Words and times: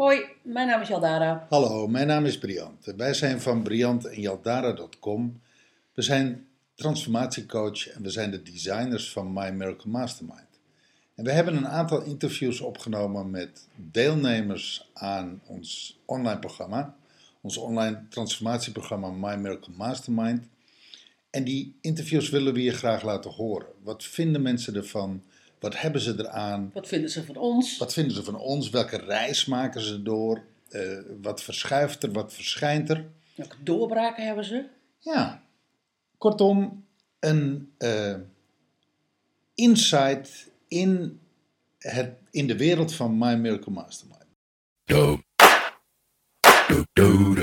Hoi, 0.00 0.24
mijn 0.42 0.66
naam 0.66 0.80
is 0.80 0.88
Jaldara. 0.88 1.46
Hallo, 1.48 1.86
mijn 1.86 2.06
naam 2.06 2.24
is 2.24 2.38
Briant. 2.38 2.92
Wij 2.96 3.14
zijn 3.14 3.40
van 3.40 3.62
Briant 3.62 4.04
en 4.04 4.20
Jaldara.com. 4.20 5.40
We 5.94 6.02
zijn 6.02 6.46
transformatiecoach 6.74 7.88
en 7.88 8.02
we 8.02 8.10
zijn 8.10 8.30
de 8.30 8.42
designers 8.42 9.12
van 9.12 9.32
My 9.32 9.50
Miracle 9.50 9.90
Mastermind. 9.90 10.60
En 11.14 11.24
we 11.24 11.32
hebben 11.32 11.56
een 11.56 11.68
aantal 11.68 12.02
interviews 12.02 12.60
opgenomen 12.60 13.30
met 13.30 13.68
deelnemers 13.76 14.90
aan 14.94 15.40
ons 15.46 15.98
online 16.04 16.38
programma, 16.38 16.96
ons 17.40 17.56
online 17.56 18.02
transformatieprogramma 18.08 19.10
My 19.10 19.34
Miracle 19.34 19.72
Mastermind. 19.76 20.46
En 21.30 21.44
die 21.44 21.76
interviews 21.80 22.28
willen 22.28 22.52
we 22.52 22.62
je 22.62 22.72
graag 22.72 23.02
laten 23.02 23.30
horen. 23.30 23.68
Wat 23.82 24.04
vinden 24.04 24.42
mensen 24.42 24.74
ervan? 24.74 25.22
Wat 25.60 25.80
hebben 25.80 26.00
ze 26.00 26.14
eraan? 26.18 26.70
Wat 26.74 26.88
vinden 26.88 27.10
ze 27.10 27.24
van 27.24 27.36
ons? 27.36 27.78
Wat 27.78 27.92
vinden 27.92 28.14
ze 28.14 28.24
van 28.24 28.36
ons? 28.36 28.70
Welke 28.70 28.96
reis 28.96 29.44
maken 29.44 29.80
ze 29.80 30.02
door? 30.02 30.42
Uh, 30.70 30.98
wat 31.22 31.42
verschuift 31.42 32.02
er? 32.02 32.12
Wat 32.12 32.32
verschijnt 32.32 32.90
er? 32.90 33.06
Welke 33.34 33.56
doorbraken 33.62 34.26
hebben 34.26 34.44
ze? 34.44 34.64
Ja, 34.98 35.42
kortom, 36.18 36.84
een 37.18 37.72
uh, 37.78 38.14
insight 39.54 40.50
in, 40.68 41.20
het, 41.78 42.12
in 42.30 42.46
de 42.46 42.56
wereld 42.56 42.94
van 42.94 43.18
My 43.18 43.34
Miracle 43.34 43.72
Mastermind. 43.72 44.24
Do. 44.84 45.20
Do, 46.92 47.34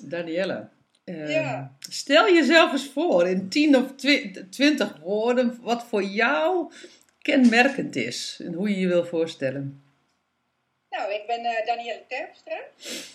Danielle, 0.00 0.68
uh, 1.04 1.30
ja. 1.30 1.76
stel 1.88 2.34
jezelf 2.34 2.72
eens 2.72 2.88
voor 2.88 3.28
in 3.28 3.48
10 3.48 3.76
of 3.76 3.94
20 4.50 4.96
woorden 4.98 5.58
wat 5.62 5.84
voor 5.84 6.02
jou 6.02 6.72
kenmerkend 7.22 7.96
is 7.96 8.40
en 8.44 8.52
hoe 8.52 8.68
je 8.68 8.78
je 8.78 8.86
wil 8.86 9.04
voorstellen. 9.04 9.84
Nou, 10.90 11.12
ik 11.12 11.26
ben 11.26 11.44
uh, 11.44 11.66
Danielle 11.66 12.04
Terpstra. 12.08 12.60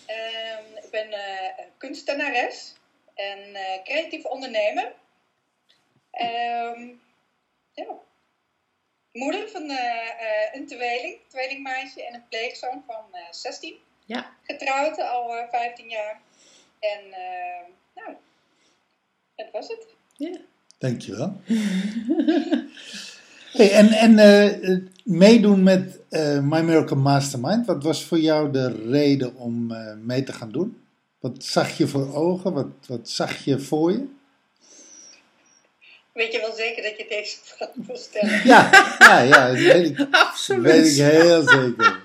Uh, 0.08 0.84
ik 0.84 0.90
ben 0.90 1.08
uh, 1.08 1.66
kunstenares 1.78 2.74
en 3.14 3.38
creatief 3.84 4.24
ondernemer. 4.24 4.92
Ehm, 6.10 6.88
ja, 7.72 7.86
moeder 9.16 9.48
van 9.48 9.62
uh, 9.62 9.78
een 10.52 10.66
tweeling, 10.66 11.16
tweelingmeisje 11.28 12.06
en 12.06 12.14
een 12.14 12.28
pleegzoon 12.28 12.82
van 12.86 13.04
uh, 13.12 13.18
16. 13.30 13.74
Ja. 14.04 14.30
Getrouwd 14.42 15.00
al 15.00 15.46
15 15.50 15.88
jaar. 15.88 16.20
En 16.80 17.00
nou, 17.94 18.16
dat 19.34 19.46
was 19.52 19.68
het. 19.68 19.86
Ja. 20.16 20.36
Dankjewel. 20.78 21.40
hey, 23.58 23.72
en 23.72 23.88
en 23.88 24.92
meedoen 25.04 25.62
met 25.62 25.98
My 26.42 26.60
Miracle 26.60 26.96
Mastermind, 26.96 27.66
wat 27.66 27.82
was 27.82 28.04
voor 28.04 28.18
jou 28.18 28.50
de 28.50 28.90
reden 28.90 29.36
om 29.36 29.74
mee 30.04 30.22
te 30.22 30.32
gaan 30.32 30.52
doen? 30.52 30.86
Wat 31.20 31.44
zag 31.44 31.78
je 31.78 31.86
voor 31.86 32.14
ogen? 32.14 32.52
Wat, 32.52 32.66
wat 32.86 33.08
zag 33.08 33.44
je 33.44 33.58
voor 33.58 33.92
je? 33.92 34.06
Weet 36.16 36.32
je 36.32 36.40
wel 36.40 36.52
zeker 36.52 36.82
dat 36.82 36.96
je 36.96 37.06
deze 37.08 37.36
vraag 37.42 37.70
wil 37.74 37.96
stellen? 37.96 38.40
Ja, 38.44 38.70
ja, 38.98 39.20
ja. 39.20 39.46
Dat 39.46 39.56
weet 39.56 39.98
ik, 39.98 40.06
Absoluut. 40.14 40.62
weet 40.62 40.86
ik 40.86 40.96
heel 41.02 41.42
zeker. 41.42 42.04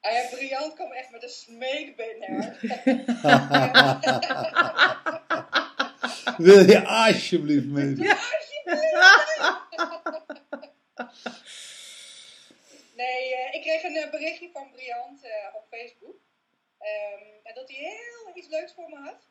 Briant 0.30 0.74
kwam 0.74 0.92
echt 0.92 1.10
met 1.10 1.22
een 1.22 1.28
smeekbeen 1.28 2.18
naar. 2.18 2.58
Wil 6.46 6.68
je 6.68 6.84
alsjeblieft 6.86 7.66
meedoen? 7.66 8.04
Ja, 8.04 8.12
alsjeblieft. 8.12 8.94
nee, 12.96 13.32
uh, 13.32 13.54
ik 13.54 13.60
kreeg 13.60 13.82
een 13.82 13.96
uh, 13.96 14.10
berichtje 14.10 14.48
van 14.52 14.70
Briant 14.70 15.24
uh, 15.24 15.30
op 15.54 15.66
Facebook. 15.70 16.16
Um, 16.80 17.22
en 17.42 17.54
dat 17.54 17.68
hij 17.68 17.76
heel 17.78 18.30
iets 18.34 18.48
leuks 18.48 18.72
voor 18.72 18.88
me 18.88 18.96
had. 18.96 19.28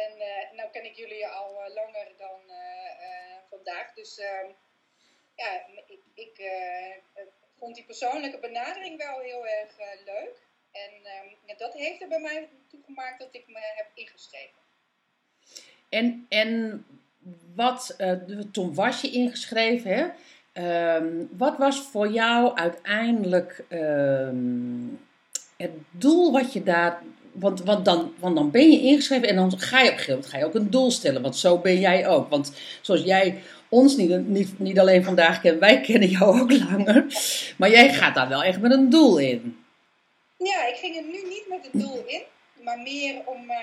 En 0.00 0.12
uh, 0.18 0.56
nou 0.56 0.70
ken 0.70 0.84
ik 0.84 0.96
jullie 0.96 1.26
al 1.26 1.50
uh, 1.50 1.74
langer 1.74 2.08
dan 2.18 2.40
uh, 2.48 3.36
vandaag. 3.50 3.94
Dus 3.94 4.18
ehm, 4.18 4.50
ja, 5.36 5.66
ik, 5.86 6.00
ik 6.14 6.52
vond 7.58 7.74
die 7.74 7.84
persoonlijke 7.84 8.38
benadering 8.38 8.96
wel 8.96 9.18
heel 9.18 9.46
erg 9.46 9.76
leuk. 10.04 10.36
En 10.72 10.92
um, 11.50 11.56
dat 11.56 11.74
heeft 11.74 12.02
er 12.02 12.08
bij 12.08 12.20
mij 12.20 12.48
toe 12.68 12.80
gemaakt 12.84 13.18
dat 13.18 13.28
ik 13.32 13.46
me 13.46 13.58
heb 13.74 13.86
ingeschreven. 13.94 14.60
En, 15.88 16.26
en 16.28 16.84
wat, 17.54 17.96
toen 18.52 18.74
was 18.74 19.00
je 19.00 19.10
ingeschreven, 19.10 19.90
hè? 19.90 20.10
Um, 20.96 21.28
wat 21.36 21.58
was 21.58 21.80
voor 21.80 22.08
jou 22.08 22.56
uiteindelijk 22.56 23.64
het 25.56 25.72
doel 25.90 26.32
wat 26.32 26.52
je 26.52 26.62
daar 26.62 27.02
want, 27.32 27.62
want, 27.62 27.84
dan, 27.84 28.14
want 28.18 28.36
dan 28.36 28.50
ben 28.50 28.70
je 28.70 28.80
ingeschreven 28.80 29.28
en 29.28 29.36
dan 29.36 29.58
ga 29.58 29.80
je 29.80 29.90
op 29.90 29.98
een 30.08 30.24
ga 30.24 30.38
je 30.38 30.44
ook 30.44 30.54
een 30.54 30.70
doel 30.70 30.90
stellen. 30.90 31.22
Want 31.22 31.36
zo 31.36 31.58
ben 31.58 31.80
jij 31.80 32.08
ook. 32.08 32.30
Want 32.30 32.52
zoals 32.80 33.02
jij 33.02 33.42
ons 33.68 33.96
niet, 33.96 34.28
niet, 34.28 34.58
niet 34.58 34.78
alleen 34.78 35.04
vandaag 35.04 35.40
kent, 35.40 35.60
wij 35.60 35.80
kennen 35.80 36.08
jou 36.08 36.40
ook 36.40 36.52
langer. 36.70 37.06
Maar 37.58 37.70
jij 37.70 37.92
gaat 37.92 38.14
daar 38.14 38.28
wel 38.28 38.42
echt 38.42 38.60
met 38.60 38.72
een 38.72 38.90
doel 38.90 39.18
in. 39.18 39.64
Ja, 40.36 40.66
ik 40.66 40.76
ging 40.76 40.96
er 40.96 41.04
nu 41.04 41.28
niet 41.28 41.44
met 41.48 41.68
het 41.72 41.82
doel 41.82 42.04
in. 42.06 42.22
Maar 42.64 42.78
meer 42.78 43.22
omdat 43.24 43.56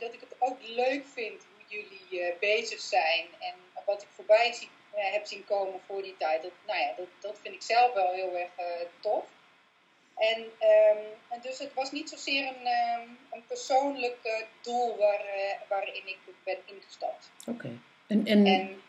uh, 0.00 0.08
uh, 0.08 0.14
ik 0.14 0.20
het 0.20 0.34
ook 0.38 0.58
leuk 0.76 1.04
vind 1.14 1.46
hoe 1.54 1.64
jullie 1.68 2.26
uh, 2.26 2.38
bezig 2.40 2.80
zijn. 2.80 3.24
En 3.40 3.54
wat 3.86 4.02
ik 4.02 4.08
voorbij 4.14 4.52
zie, 4.52 4.68
heb 4.90 5.26
zien 5.26 5.44
komen 5.44 5.80
voor 5.86 6.02
die 6.02 6.14
tijd. 6.18 6.42
Dat, 6.42 6.50
nou 6.66 6.78
ja, 6.78 6.92
dat, 6.96 7.06
dat 7.20 7.38
vind 7.42 7.54
ik 7.54 7.62
zelf 7.62 7.92
wel 7.92 8.12
heel 8.12 8.36
erg 8.36 8.50
tof. 9.00 9.24
En, 10.16 10.40
um, 10.40 11.04
en, 11.28 11.40
dus 11.42 11.58
het 11.58 11.74
was 11.74 11.92
niet 11.92 12.08
zozeer 12.08 12.46
een, 12.46 12.66
um, 12.66 13.18
een 13.30 13.44
persoonlijk 13.46 14.16
uh, 14.24 14.32
doel 14.62 14.96
waar, 14.96 15.20
uh, 15.20 15.68
waarin 15.68 16.06
ik 16.06 16.18
ben 16.44 16.56
ingestapt. 16.64 17.30
Oké. 17.40 17.50
Okay. 17.50 17.78
En, 18.06 18.26
en... 18.26 18.46
en, 18.46 18.82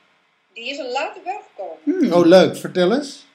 die 0.54 0.70
is 0.70 0.78
er 0.78 0.88
later 0.88 1.24
wel 1.24 1.42
gekomen. 1.42 1.78
Hmm. 1.84 2.14
Oh, 2.14 2.26
leuk. 2.26 2.58
Vertel 2.58 2.94
eens. 2.94 3.26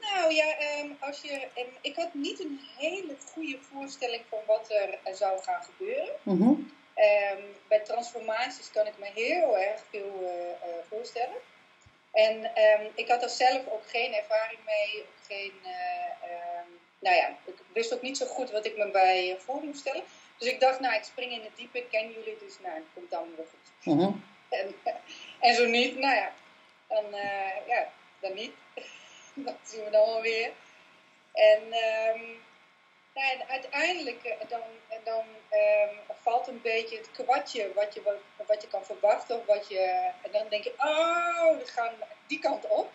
Nou 0.00 0.34
ja, 0.34 0.46
um, 0.82 0.96
als 1.00 1.20
je, 1.20 1.48
ik 1.80 1.96
had 1.96 2.14
niet 2.14 2.40
een 2.40 2.60
hele 2.78 3.16
goede 3.32 3.58
voorstelling 3.60 4.22
van 4.28 4.38
wat 4.46 4.70
er 4.70 4.98
uh, 5.08 5.14
zou 5.14 5.42
gaan 5.42 5.62
gebeuren. 5.62 6.14
Mm 6.22 6.40
-hmm. 6.40 6.72
bij 7.68 7.80
transformaties 7.80 8.70
kan 8.70 8.86
ik 8.86 8.98
me 8.98 9.10
heel 9.14 9.58
erg 9.58 9.80
veel 9.90 10.38
voorstellen. 10.88 11.36
En 12.12 12.50
ik 12.94 13.08
had 13.08 13.22
er 13.22 13.28
zelf 13.28 13.66
ook 13.68 13.86
geen 13.86 14.14
ervaring 14.14 14.60
mee, 14.66 15.00
ook 15.00 15.26
geen 15.28 15.52
nou 17.02 17.16
ja, 17.16 17.28
ik 17.44 17.54
wist 17.72 17.94
ook 17.94 18.02
niet 18.02 18.16
zo 18.16 18.26
goed 18.26 18.50
wat 18.50 18.66
ik 18.66 18.76
me 18.76 18.90
bij 18.90 19.36
voor 19.38 19.62
moest 19.62 19.80
stellen. 19.80 20.02
Dus 20.38 20.48
ik 20.48 20.60
dacht, 20.60 20.80
nou, 20.80 20.94
ik 20.94 21.04
spring 21.04 21.32
in 21.32 21.42
het 21.42 21.56
diepe, 21.56 21.78
ik 21.78 21.90
ken 21.90 22.12
jullie, 22.12 22.36
dus 22.38 22.58
nou, 22.60 22.74
het 22.74 22.84
komt 22.94 23.10
dan 23.10 23.28
wel 23.36 23.46
goed. 23.46 23.94
Uh 23.94 23.98
-huh. 23.98 24.14
en, 24.48 24.74
en, 25.40 25.54
zo 25.54 25.64
niet, 25.64 25.98
nou 25.98 26.14
ja, 26.14 26.32
dan, 26.88 27.04
uh, 27.14 27.66
ja, 27.66 27.88
dan 28.20 28.34
niet. 28.34 28.52
dat 29.46 29.54
zien 29.62 29.84
we 29.84 29.90
dan 29.90 30.06
wel 30.06 30.20
weer. 30.20 30.50
En, 31.32 31.62
um, 31.62 32.42
nou, 33.14 33.32
en 33.32 33.48
uiteindelijk 33.48 34.36
dan, 34.48 34.60
dan 35.04 35.24
um, 35.50 35.98
valt 36.22 36.46
een 36.48 36.60
beetje 36.62 36.96
het 36.96 37.10
kwartje 37.10 37.72
wat 37.74 37.94
je, 37.94 38.02
wat, 38.02 38.46
wat 38.46 38.62
je 38.62 38.68
kan 38.68 38.84
verwachten. 38.84 39.38
Of 39.38 39.46
wat 39.46 39.68
je, 39.68 40.10
en 40.22 40.32
dan 40.32 40.48
denk 40.48 40.64
je, 40.64 40.72
oh, 40.76 41.58
we 41.58 41.66
gaan 41.66 41.94
die 42.26 42.38
kant 42.38 42.68
op. 42.68 42.90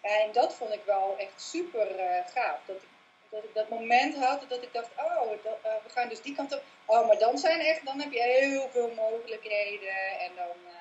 En 0.00 0.32
dat 0.32 0.54
vond 0.54 0.72
ik 0.72 0.84
wel 0.84 1.14
echt 1.18 1.42
super 1.42 1.98
uh, 1.98 2.26
gaaf. 2.34 2.58
Dat 2.66 2.76
ik 2.76 2.88
dat 3.32 3.44
ik 3.44 3.54
dat 3.54 3.68
moment 3.68 4.14
had 4.16 4.44
dat 4.48 4.62
ik 4.62 4.72
dacht, 4.72 4.90
oh, 4.96 5.28
dat, 5.28 5.58
uh, 5.66 5.72
we 5.84 5.90
gaan 5.90 6.08
dus 6.08 6.22
die 6.22 6.34
kant 6.34 6.54
op. 6.54 6.62
Oh, 6.84 7.06
maar 7.06 7.18
dan 7.18 7.38
zijn 7.38 7.60
echt, 7.60 7.84
dan 7.84 8.00
heb 8.00 8.12
je 8.12 8.22
heel 8.22 8.68
veel 8.70 8.92
mogelijkheden. 8.96 9.96
En 10.20 10.30
dan, 10.36 10.56
uh, 10.66 10.72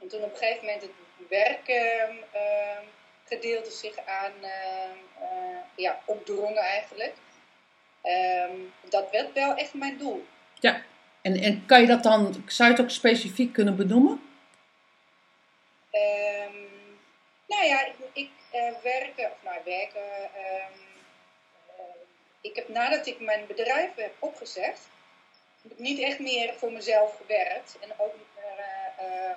en 0.00 0.08
toen 0.08 0.22
op 0.22 0.30
een 0.30 0.36
gegeven 0.36 0.64
moment 0.64 0.82
het 0.82 0.90
werk 1.28 1.68
uh, 1.68 2.78
gedeelte 3.24 3.70
zich 3.70 3.96
aan, 4.06 4.32
ja, 5.74 6.00
opdrongen 6.04 6.56
eigenlijk. 6.56 7.14
Ehm, 8.02 8.56
dat 8.88 9.10
werd 9.10 9.32
wel 9.32 9.54
echt 9.54 9.74
mijn 9.74 9.98
doel. 9.98 10.26
Ja, 10.54 10.82
en, 11.22 11.36
en 11.36 11.66
kan 11.66 11.80
je 11.80 11.86
dat 11.86 12.02
dan, 12.02 12.44
zou 12.46 12.70
je 12.70 12.76
het 12.76 12.84
ook 12.84 12.90
specifiek 12.90 13.52
kunnen 13.52 13.76
benoemen? 13.76 14.22
Um, 15.92 16.68
nou 17.46 17.64
ja, 17.64 17.86
ik, 17.86 17.94
ik 18.12 18.30
werken, 18.82 19.24
of 19.24 19.42
nou 19.42 19.60
werken, 19.64 20.02
um, 20.22 20.87
ik 22.48 22.56
heb 22.56 22.68
nadat 22.68 23.06
ik 23.06 23.20
mijn 23.20 23.46
bedrijf 23.46 23.94
heb 23.94 24.14
opgezegd, 24.18 24.88
heb 25.62 25.72
ik 25.72 25.78
niet 25.78 26.00
echt 26.00 26.18
meer 26.18 26.54
voor 26.54 26.72
mezelf 26.72 27.16
gewerkt. 27.16 27.76
En 27.80 27.90
ook 27.96 28.14
niet 28.14 28.26
meer. 28.36 28.64
Uh, 29.00 29.36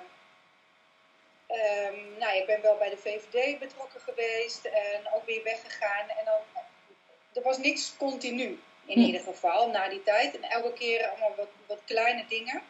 um, 1.86 2.18
nou, 2.18 2.36
ik 2.36 2.46
ben 2.46 2.62
wel 2.62 2.76
bij 2.76 2.90
de 2.90 2.96
VVD 2.96 3.58
betrokken 3.58 4.00
geweest 4.00 4.64
en 4.64 5.12
ook 5.14 5.26
weer 5.26 5.42
weggegaan. 5.42 6.08
En 6.08 6.24
dan, 6.24 6.40
er 7.32 7.42
was 7.42 7.58
niks 7.58 7.96
continu 7.96 8.60
in 8.84 8.98
Hm. 8.98 9.04
ieder 9.04 9.20
geval 9.20 9.70
na 9.70 9.88
die 9.88 10.02
tijd. 10.02 10.36
En 10.36 10.50
elke 10.50 10.72
keer 10.72 11.08
allemaal 11.08 11.34
wat, 11.36 11.48
wat 11.66 11.80
kleine 11.84 12.24
dingen. 12.28 12.62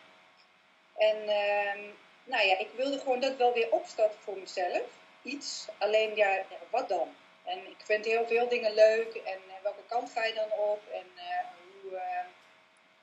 En 0.96 1.16
ehm, 1.28 1.80
nou 2.24 2.46
ja, 2.46 2.58
ik 2.58 2.68
wilde 2.76 2.98
gewoon 2.98 3.20
dat 3.20 3.36
wel 3.36 3.52
weer 3.52 3.70
opstarten 3.70 4.18
voor 4.20 4.38
mezelf. 4.38 4.82
Iets. 5.22 5.68
Alleen 5.78 6.16
ja, 6.16 6.42
wat 6.70 6.88
dan? 6.88 7.14
En 7.44 7.58
ik 7.58 7.84
vind 7.84 8.04
heel 8.04 8.26
veel 8.26 8.48
dingen 8.48 8.74
leuk. 8.74 9.14
En 9.14 9.40
eh, 9.48 9.62
welke 9.62 9.84
kant 9.88 10.10
ga 10.10 10.24
je 10.24 10.34
dan 10.34 10.52
op? 10.58 10.80
En 10.92 11.06
eh, 11.16 11.46
hoe 11.82 11.96
eh, 11.96 12.24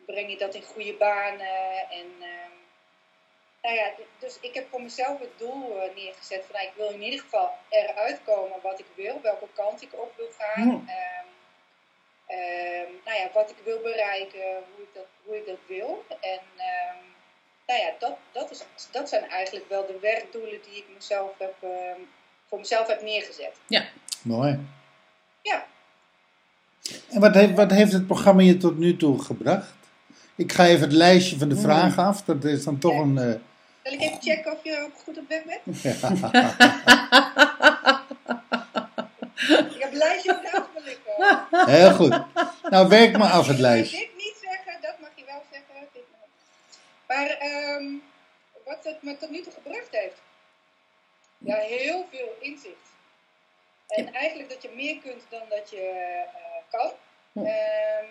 breng 0.05 0.29
je 0.29 0.37
dat 0.37 0.55
in 0.55 0.63
goede 0.63 0.93
banen? 0.93 1.89
En 1.89 2.07
ehm, 2.19 2.51
nou 3.61 3.75
ja, 3.75 3.91
dus 4.19 4.37
ik 4.41 4.53
heb 4.53 4.69
voor 4.69 4.81
mezelf 4.81 5.19
het 5.19 5.37
doel 5.37 5.91
neergezet 5.95 6.45
van 6.45 6.55
nou, 6.55 6.67
ik 6.67 6.73
wil 6.75 6.89
in 6.89 7.01
ieder 7.01 7.19
geval 7.19 7.53
eruit 7.69 8.23
komen 8.23 8.61
wat 8.61 8.79
ik 8.79 8.85
wil, 8.95 9.21
welke 9.21 9.47
kant 9.53 9.81
ik 9.81 9.93
op 9.93 10.15
wil 10.15 10.29
gaan. 10.37 10.61
Hmm. 10.63 10.87
Ehm, 10.87 11.25
ehm, 12.25 12.91
nou 13.05 13.17
ja, 13.19 13.29
wat 13.33 13.49
ik 13.49 13.57
wil 13.63 13.81
bereiken, 13.81 14.63
hoe 14.75 14.83
ik 14.83 14.93
dat, 14.93 15.05
hoe 15.23 15.37
ik 15.37 15.45
dat 15.45 15.59
wil. 15.67 16.05
En 16.21 16.41
nou 17.65 17.81
ja, 17.81 17.93
dat, 17.99 18.17
dat, 18.31 18.51
is, 18.51 18.65
dat 18.91 19.09
zijn 19.09 19.29
eigenlijk 19.29 19.69
wel 19.69 19.85
de 19.85 19.99
werkdoelen 19.99 20.61
die 20.61 20.77
ik 20.77 20.85
mezelf 20.93 21.37
heb, 21.37 21.55
voor 22.49 22.59
mezelf 22.59 22.87
heb 22.87 23.01
neergezet. 23.01 23.51
Mooi. 24.21 24.59
Ja, 25.41 25.65
En 27.09 27.19
wat 27.19 27.33
heeft, 27.33 27.53
wat 27.53 27.71
heeft 27.71 27.91
het 27.91 28.07
programma 28.07 28.41
je 28.41 28.57
tot 28.57 28.77
nu 28.77 28.97
toe 28.97 29.19
gebracht? 29.21 29.73
Ik 30.35 30.51
ga 30.51 30.65
even 30.65 30.81
het 30.81 30.91
lijstje 30.93 31.37
van 31.37 31.49
de 31.49 31.55
Hmm. 31.55 31.63
vragen 31.63 32.03
af. 32.03 32.23
Dat 32.23 32.43
is 32.43 32.63
dan 32.63 32.77
toch 32.79 32.97
een. 32.99 33.17
eh, 33.17 33.23
zal 33.83 33.93
ik 33.93 34.01
even 34.01 34.21
checken 34.21 34.51
of 34.51 34.63
je 34.63 34.81
ook 34.85 34.99
goed 35.03 35.17
op 35.17 35.29
weg 35.29 35.41
bent? 35.43 35.61
Ik 39.39 39.75
heb 39.79 39.91
een 39.91 39.97
lijstje 39.97 40.39
lukken. 40.85 41.71
heel 41.71 41.93
goed. 41.93 42.21
Nou, 42.69 42.87
werk 42.89 43.17
maar 43.17 43.31
af 43.31 43.47
het 43.47 43.55
Ik 43.55 43.61
mag 43.61 43.71
lijstje. 43.71 43.97
dit 43.97 44.09
niet 44.17 44.35
zeggen, 44.41 44.81
dat 44.81 44.93
mag 45.01 45.09
je 45.15 45.23
wel 45.25 45.43
zeggen. 45.51 45.87
Dit. 45.93 46.01
Maar 47.07 47.27
ehm, 47.27 47.83
wat 48.65 48.77
het 48.83 48.97
me 49.01 49.17
tot 49.17 49.29
nu 49.29 49.41
toe 49.41 49.53
gebracht 49.53 49.87
heeft. 49.91 50.21
Ja, 51.39 51.55
heel 51.55 52.05
veel 52.11 52.35
inzicht. 52.39 52.89
En 53.87 54.13
eigenlijk 54.13 54.49
dat 54.49 54.61
je 54.61 54.69
meer 54.69 54.99
kunt 54.99 55.23
dan 55.29 55.49
dat 55.49 55.69
je 55.69 55.89
eh, 55.89 56.69
kan. 56.69 56.91
Hm. 57.31 57.45
Ehm, 57.45 58.05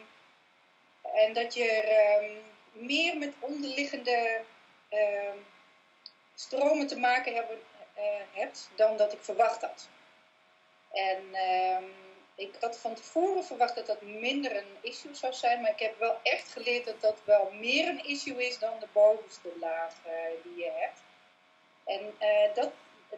en 1.15 1.33
dat 1.33 1.55
je 1.55 1.71
ehm, 1.71 2.31
meer 2.87 3.19
met 3.19 3.35
onderliggende 3.39 4.41
ehm, 4.89 5.37
stromen 6.35 6.87
te 6.87 6.99
maken 6.99 7.35
hebben, 7.35 7.59
eh, 7.95 8.05
hebt 8.33 8.71
dan 8.77 8.97
dat 8.97 9.13
ik 9.13 9.23
verwacht 9.23 9.61
had. 9.61 9.89
En 10.93 11.35
ik 12.39 12.55
had 12.61 12.79
van 12.79 12.95
tevoren 12.95 13.45
verwacht 13.45 13.75
dat 13.75 13.87
dat 13.87 14.03
minder 14.03 14.57
een 14.57 14.77
issue 14.81 15.15
zou 15.15 15.33
zijn, 15.33 15.61
maar 15.61 15.71
ik 15.71 15.79
heb 15.79 15.99
wel 15.99 16.19
echt 16.23 16.53
geleerd 16.53 16.85
dat 16.85 17.01
dat 17.01 17.21
wel 17.25 17.51
meer 17.53 17.89
een 17.89 18.05
issue 18.05 18.47
is 18.47 18.59
dan 18.59 18.79
de 18.81 18.87
bovenste 18.93 19.49
laag 19.61 19.95
eh, 20.05 20.13
die 20.43 20.57
je 20.57 20.71
hebt. 20.75 21.01
En 21.85 22.15
dat, 22.55 22.71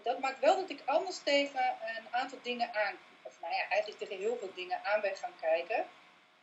dat 0.03 0.19
maakt 0.19 0.41
wel 0.41 0.57
dat 0.57 0.71
ik 0.71 0.83
anders 0.85 1.19
tegen 1.19 1.77
een 1.97 2.09
aantal 2.11 2.39
dingen 2.43 2.75
aan, 2.75 2.95
of 3.23 3.41
nou 3.41 3.55
ja, 3.55 3.69
eigenlijk 3.69 3.99
tegen 3.99 4.19
heel 4.19 4.37
veel 4.37 4.53
dingen 4.55 4.85
aan 4.85 5.01
ben 5.01 5.17
gaan 5.17 5.35
kijken. 5.41 5.87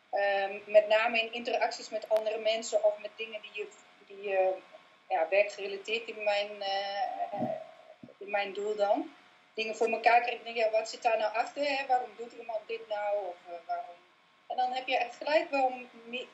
Ehm, 0.09 0.59
met 0.65 0.87
name 0.87 1.19
in 1.19 1.33
interacties 1.33 1.89
met 1.89 2.09
andere 2.09 2.37
mensen 2.37 2.83
of 2.83 2.99
met 2.99 3.11
dingen 3.15 3.41
die 3.41 3.51
je, 3.53 3.67
die 4.07 4.21
je 4.29 4.53
ja, 5.09 5.27
werkgerelateerd 5.29 6.07
in 6.07 6.23
mijn, 6.23 6.61
eh, 6.61 7.41
in 8.17 8.29
mijn 8.29 8.53
doel 8.53 8.75
dan. 8.75 9.13
Dingen 9.53 9.75
voor 9.75 9.87
elkaar 9.87 10.21
krijgen. 10.21 10.47
Ik 10.47 10.55
ja, 10.55 10.69
wat 10.69 10.89
zit 10.89 11.03
daar 11.03 11.17
nou 11.17 11.33
achter? 11.33 11.85
Waarom 11.87 12.09
doet 12.17 12.33
iemand 12.33 12.59
dit 12.65 12.87
nou? 12.87 13.25
Of 13.25 13.35
eh, 13.47 13.53
waarom? 13.65 13.95
En 14.47 14.57
dan 14.57 14.71
heb 14.71 14.87
je 14.87 14.97
echt 14.97 15.15
gelijk 15.15 15.49
wel 15.49 15.71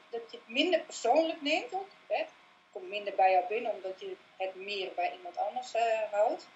dat 0.10 0.32
je 0.32 0.38
het 0.38 0.48
minder 0.48 0.80
persoonlijk 0.80 1.42
neemt 1.42 1.74
ook. 1.74 1.90
Hè? 2.08 2.26
Komt 2.72 2.90
minder 2.90 3.16
bij 3.16 3.32
jou 3.32 3.46
binnen 3.48 3.72
omdat 3.72 4.00
je 4.00 4.16
het 4.38 4.56
meer 4.56 4.92
bij 4.96 5.12
iemand 5.14 5.38
anders 5.38 5.74
eh, 5.74 6.12
houdt. 6.12 6.48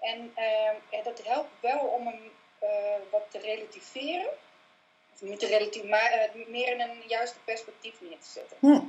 En 0.00 0.32
ehm, 0.34 0.74
ja, 0.90 1.02
dat 1.02 1.22
helpt 1.24 1.50
wel 1.60 1.78
om 1.78 2.06
hem 2.06 2.30
eh, 2.58 3.10
wat 3.10 3.26
te 3.28 3.38
relativeren. 3.38 4.30
Of 5.14 5.20
niet 5.20 5.38
te 5.38 5.46
relativeren, 5.46 5.90
maar 5.90 6.10
eh, 6.10 6.46
meer 6.48 6.72
in 6.72 6.80
een 6.80 7.02
juiste 7.06 7.38
perspectief 7.44 8.00
neer 8.00 8.18
te 8.18 8.28
zetten. 8.28 8.56
Hm. 8.60 8.80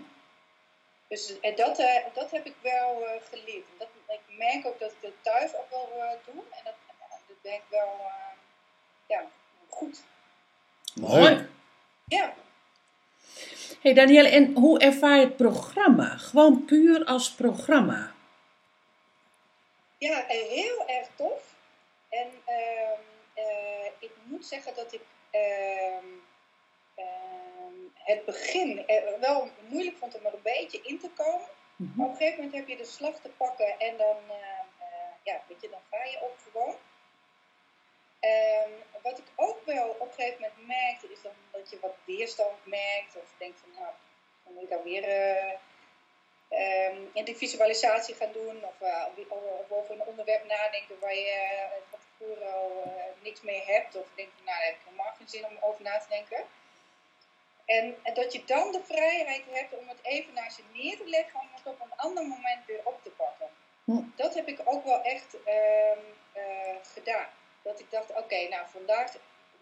Dus 1.08 1.40
eh, 1.40 1.56
dat, 1.56 1.84
dat 2.13 2.31
heb 2.31 2.46
ik 2.46 2.56
wel 2.62 3.06
eh, 3.06 3.22
geleerd. 3.30 3.66
En 3.69 3.78
dat, 3.78 3.88
ik 4.08 4.38
merk 4.38 4.66
ook 4.66 4.80
dat 4.80 4.92
ik 4.92 5.02
dat 5.02 5.12
thuis 5.22 5.56
ook 5.56 5.69
wel 5.69 5.90
eh, 5.98 6.12
doe. 6.25 6.44
En 6.52 6.62
dat, 6.63 6.74
dat 7.28 7.42
ben 7.42 7.54
ik 7.54 7.63
wel 7.69 7.96
eh, 8.00 8.38
ja, 9.08 9.25
goed. 9.69 10.04
Mooi. 10.96 11.48
Ja, 12.06 12.34
Hey 13.81 13.94
Danielle, 13.94 14.30
en 14.30 14.54
hoe 14.54 14.80
ervaar 14.80 15.18
je 15.18 15.25
het 15.25 15.38
programma? 15.38 16.18
Gewoon 16.18 16.66
puur 16.66 17.06
als 17.06 17.31
programma. 17.31 18.12
Ja 20.07 20.27
eh, 20.27 20.48
heel 20.48 20.88
erg 20.88 21.07
tof. 21.15 21.56
En 22.09 22.30
ehm, 22.45 23.01
eh, 23.33 23.86
ik 24.00 24.12
moet 24.24 24.45
zeggen 24.45 24.75
dat 24.75 24.94
ik 24.94 25.01
ehm, 25.31 26.06
ehm, 26.95 27.77
het 27.94 28.25
begin 28.25 28.88
eh, 28.88 29.19
wel 29.19 29.50
moeilijk 29.69 29.98
vond 29.98 30.15
om 30.15 30.25
er 30.25 30.33
een 30.33 30.42
beetje 30.42 30.81
in 30.81 31.00
te 31.00 31.09
komen. 31.09 31.48
Maar 31.75 32.06
op 32.06 32.12
een 32.12 32.18
gegeven 32.18 32.44
moment 32.44 32.56
heb 32.56 32.68
je 32.68 32.77
de 32.77 32.92
slag 32.92 33.19
te 33.19 33.30
pakken 33.30 33.80
en 33.80 33.98
dan, 33.98 34.18
ja, 35.24 35.42
weet 35.48 35.62
je, 35.62 35.69
dan 35.69 35.81
ga 35.89 36.03
je 36.03 36.21
ook 36.21 36.38
gewoon. 36.44 36.75
Wat 39.01 39.18
ik 39.18 39.25
ook 39.36 39.65
wel 39.65 39.89
op 39.89 40.07
een 40.07 40.13
gegeven 40.13 40.42
moment 40.42 40.68
merkte, 40.68 41.12
is 41.12 41.21
dan 41.21 41.31
dat 41.51 41.69
je 41.69 41.80
wat 41.81 41.95
weerstand 42.06 42.65
merkt. 42.65 43.15
Of 43.15 43.33
denkt 43.38 43.59
van, 43.59 43.69
nou, 43.81 43.94
dan 44.44 44.53
moet 44.53 44.63
ik 44.63 44.69
dan 44.69 44.83
weer 44.83 45.03
eh, 46.51 46.86
ehm, 46.86 46.98
in 47.13 47.25
die 47.25 47.38
visualisatie 47.38 48.15
gaan 48.15 48.31
doen. 48.31 48.63
Of, 48.63 48.81
eh, 48.81 49.06
of- 49.30 49.69
over 49.69 49.95
een 49.95 50.06
onderwerp 50.06 50.45
nadenken 50.48 51.00
waar 51.00 51.15
je 51.15 51.30
eh, 51.30 51.81
van 51.89 52.00
tevoren 52.00 52.53
al 52.53 52.81
eh, 52.86 53.24
niks 53.24 53.42
mee 53.42 53.63
hebt. 53.65 53.95
Of 53.95 54.07
denkt 54.15 54.31
van, 54.36 54.45
nou, 54.45 54.57
daar 54.57 54.65
heb 54.68 54.75
ik 54.75 54.81
helemaal 54.86 55.13
geen 55.18 55.30
zin 55.30 55.45
om 55.45 55.57
over 55.62 55.83
na 55.83 55.98
te 55.98 56.09
denken. 56.09 56.44
En, 57.65 57.95
en 58.03 58.13
dat 58.13 58.33
je 58.33 58.45
dan 58.45 58.71
de 58.71 58.83
vrijheid 58.83 59.44
hebt 59.50 59.77
om 59.77 59.88
het 59.88 60.00
even 60.01 60.33
naast 60.33 60.57
je 60.57 60.63
neer 60.74 60.98
te 60.98 61.06
leggen 61.09 61.39
om 61.39 61.48
het 61.53 61.65
op 61.65 61.81
een 61.81 61.95
ander 61.98 62.24
moment 62.27 62.65
weer 62.65 62.81
op 62.83 63.03
te 63.03 63.09
pakken. 63.09 63.48
Hm. 63.83 64.01
Dat 64.15 64.33
heb 64.33 64.48
ik 64.48 64.59
ook 64.65 64.83
wel 64.83 65.01
echt 65.01 65.44
ehm, 65.44 66.00
eh, 66.33 66.75
gedaan. 66.94 67.27
Dat 67.62 67.80
ik 67.80 67.92
dacht, 67.92 68.09
oké, 68.09 68.48
nou 68.48 68.65
vandaag 68.69 69.12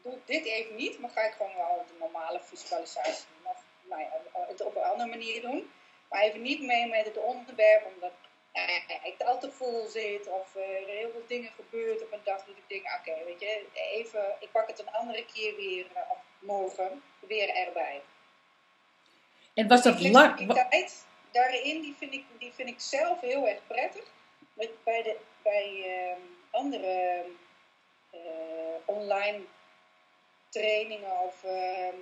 doe 0.01 0.13
ik 0.13 0.27
dit 0.27 0.45
even 0.45 0.75
niet, 0.75 1.00
maar 1.00 1.09
ga 1.09 1.21
ik 1.21 1.33
gewoon 1.33 1.56
wel 1.56 1.86
de 1.88 1.94
normale 2.00 2.39
visualisatie 2.44 3.25
doen. 3.38 3.51
Of 3.51 3.63
nou 3.81 4.01
ja, 4.01 4.10
het 4.48 4.62
op 4.62 4.75
een 4.75 4.84
andere 4.84 5.10
manier 5.10 5.41
doen. 5.41 5.72
Maar 6.10 6.22
even 6.22 6.42
niet 6.42 6.62
mee 6.62 6.88
met 6.88 7.06
het 7.06 7.18
onderwerp, 7.18 7.86
omdat 7.94 8.12
eh, 8.51 9.06
ik 9.06 9.22
al 9.22 9.39
te 9.39 9.51
vol 9.51 9.88
zit 9.88 10.28
of 10.28 10.56
eh, 10.56 10.82
er 10.82 10.88
heel 10.88 11.12
veel 11.12 11.25
dingen 11.28 11.51
gebeurt 11.51 12.04
op 12.04 12.12
een 12.12 12.24
dag. 12.24 12.46
Dat 12.46 12.56
ik 12.58 12.63
denk, 12.68 12.86
oké, 13.00 13.25
weet 13.25 13.39
je, 13.39 13.66
even, 13.74 14.36
ik 14.39 14.51
pak 14.51 14.68
het 14.68 14.80
een 14.80 14.92
andere 14.92 15.25
keer 15.34 15.56
weer, 15.56 15.86
eh, 15.94 16.01
of 16.10 16.18
morgen, 16.39 17.04
weer 17.20 17.50
erbij. 17.50 18.01
En 19.54 19.68
was 19.68 19.84
dat 19.84 20.01
lang? 20.01 20.54
daarin, 21.32 21.82
die 21.82 21.96
vind, 21.98 22.13
ik, 22.13 22.25
die 22.39 22.51
vind 22.54 22.70
ik 22.70 22.80
zelf 22.80 23.22
heel 23.22 23.48
erg 23.48 23.68
prettig. 23.68 24.04
Met, 24.54 24.84
bij 24.84 25.04
de, 25.04 25.18
bij 25.44 25.84
ehm, 25.86 26.22
andere 26.51 27.25
eh, 28.10 28.75
online 28.86 29.39
trainingen 30.50 31.20
of 31.20 31.44
ehm, 31.44 31.96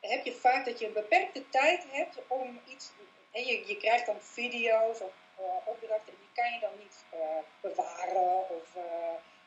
heb 0.00 0.24
je 0.24 0.32
vaak 0.32 0.64
dat 0.64 0.78
je 0.78 0.86
een 0.86 0.92
beperkte 0.92 1.48
tijd 1.48 1.84
hebt 1.90 2.18
om 2.26 2.60
iets. 2.68 2.90
En 3.30 3.44
je, 3.44 3.62
je 3.66 3.76
krijgt 3.76 4.06
dan 4.06 4.16
video's 4.20 5.00
of 5.00 5.12
eh, 5.36 5.44
opdrachten 5.64 6.12
en 6.12 6.18
die 6.18 6.42
kan 6.44 6.52
je 6.52 6.60
dan 6.60 6.70
niet 6.78 7.04
eh, 7.10 7.18
bewaren 7.60 8.48
of 8.50 8.76
eh, 8.76 8.82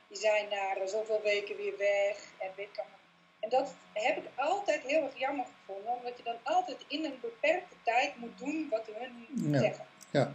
die 0.07 0.17
zijn 0.17 0.49
na 0.49 0.87
zoveel 0.87 1.21
weken 1.23 1.55
weer 1.55 1.77
weg 1.77 2.17
en 2.39 2.49
allemaal. 2.55 3.01
En 3.39 3.49
dat 3.49 3.73
heb 3.93 4.17
ik 4.17 4.29
altijd 4.35 4.81
heel 4.83 5.03
erg 5.03 5.17
jammer 5.19 5.45
gevonden, 5.45 5.93
omdat 5.93 6.17
je 6.17 6.23
dan 6.23 6.37
altijd 6.43 6.77
in 6.87 7.05
een 7.05 7.17
beperkte 7.21 7.75
tijd 7.83 8.15
moet 8.17 8.37
doen 8.37 8.67
wat 8.69 8.85
hun 8.93 9.27
Ja. 9.51 9.59
zeggen. 9.59 9.85
Ja. 10.11 10.33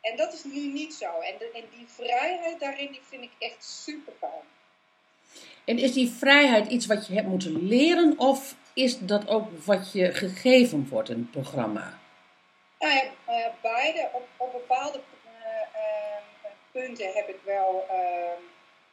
En 0.00 0.16
dat 0.16 0.32
is 0.32 0.44
nu 0.44 0.66
niet 0.72 0.94
zo. 0.94 1.20
En, 1.20 1.34
de, 1.38 1.50
en 1.54 1.64
die 1.78 1.86
vrijheid 1.88 2.60
daarin, 2.60 2.92
die 2.92 3.00
vind 3.08 3.22
ik 3.22 3.30
echt 3.38 3.64
super 3.64 4.12
fijn. 4.18 4.48
En 5.64 5.78
is 5.78 5.92
die 5.92 6.10
vrijheid 6.10 6.66
iets 6.70 6.86
wat 6.86 7.06
je 7.06 7.14
hebt 7.14 7.26
moeten 7.26 7.66
leren 7.66 8.18
of 8.18 8.54
is 8.74 8.98
dat 8.98 9.28
ook 9.28 9.48
wat 9.64 9.92
je 9.92 10.12
gegeven 10.14 10.88
wordt 10.88 11.08
in 11.08 11.18
het 11.18 11.30
programma? 11.30 11.98
Nou 12.78 12.92
ja, 12.94 13.02
eh, 13.24 13.46
beide. 13.62 14.08
Op, 14.12 14.28
op 14.36 14.52
bepaalde 14.52 15.00
eh, 15.24 15.60
eh, 15.82 16.22
punten 16.72 17.12
heb 17.12 17.28
ik 17.28 17.38
wel. 17.44 17.86
eh, 17.88 18.38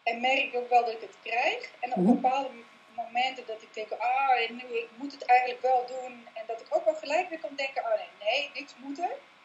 en 0.03 0.21
merk 0.21 0.37
ik 0.43 0.55
ook 0.55 0.69
wel 0.69 0.85
dat 0.85 0.93
ik 0.93 1.01
het 1.01 1.17
krijg. 1.23 1.71
En 1.79 1.91
op 1.91 1.97
Mhm. 1.97 2.13
bepaalde 2.13 2.49
momenten 2.95 3.43
dat 3.47 3.61
ik 3.61 3.73
denk, 3.73 3.91
ah, 3.91 4.49
nu, 4.49 4.77
ik 4.77 4.89
moet 4.95 5.11
het 5.11 5.25
eigenlijk 5.25 5.61
wel 5.61 5.85
doen. 5.87 6.27
En 6.33 6.43
dat 6.47 6.61
ik 6.61 6.67
ook 6.69 6.85
wel 6.85 6.95
gelijk 6.95 7.29
weer 7.29 7.39
kan 7.39 7.55
denken, 7.55 7.83
oh 7.83 7.89
nee, 8.23 8.49
nee, 8.53 8.65
moeten. 8.77 9.03
Eh, 9.03 9.11
er, 9.11 9.36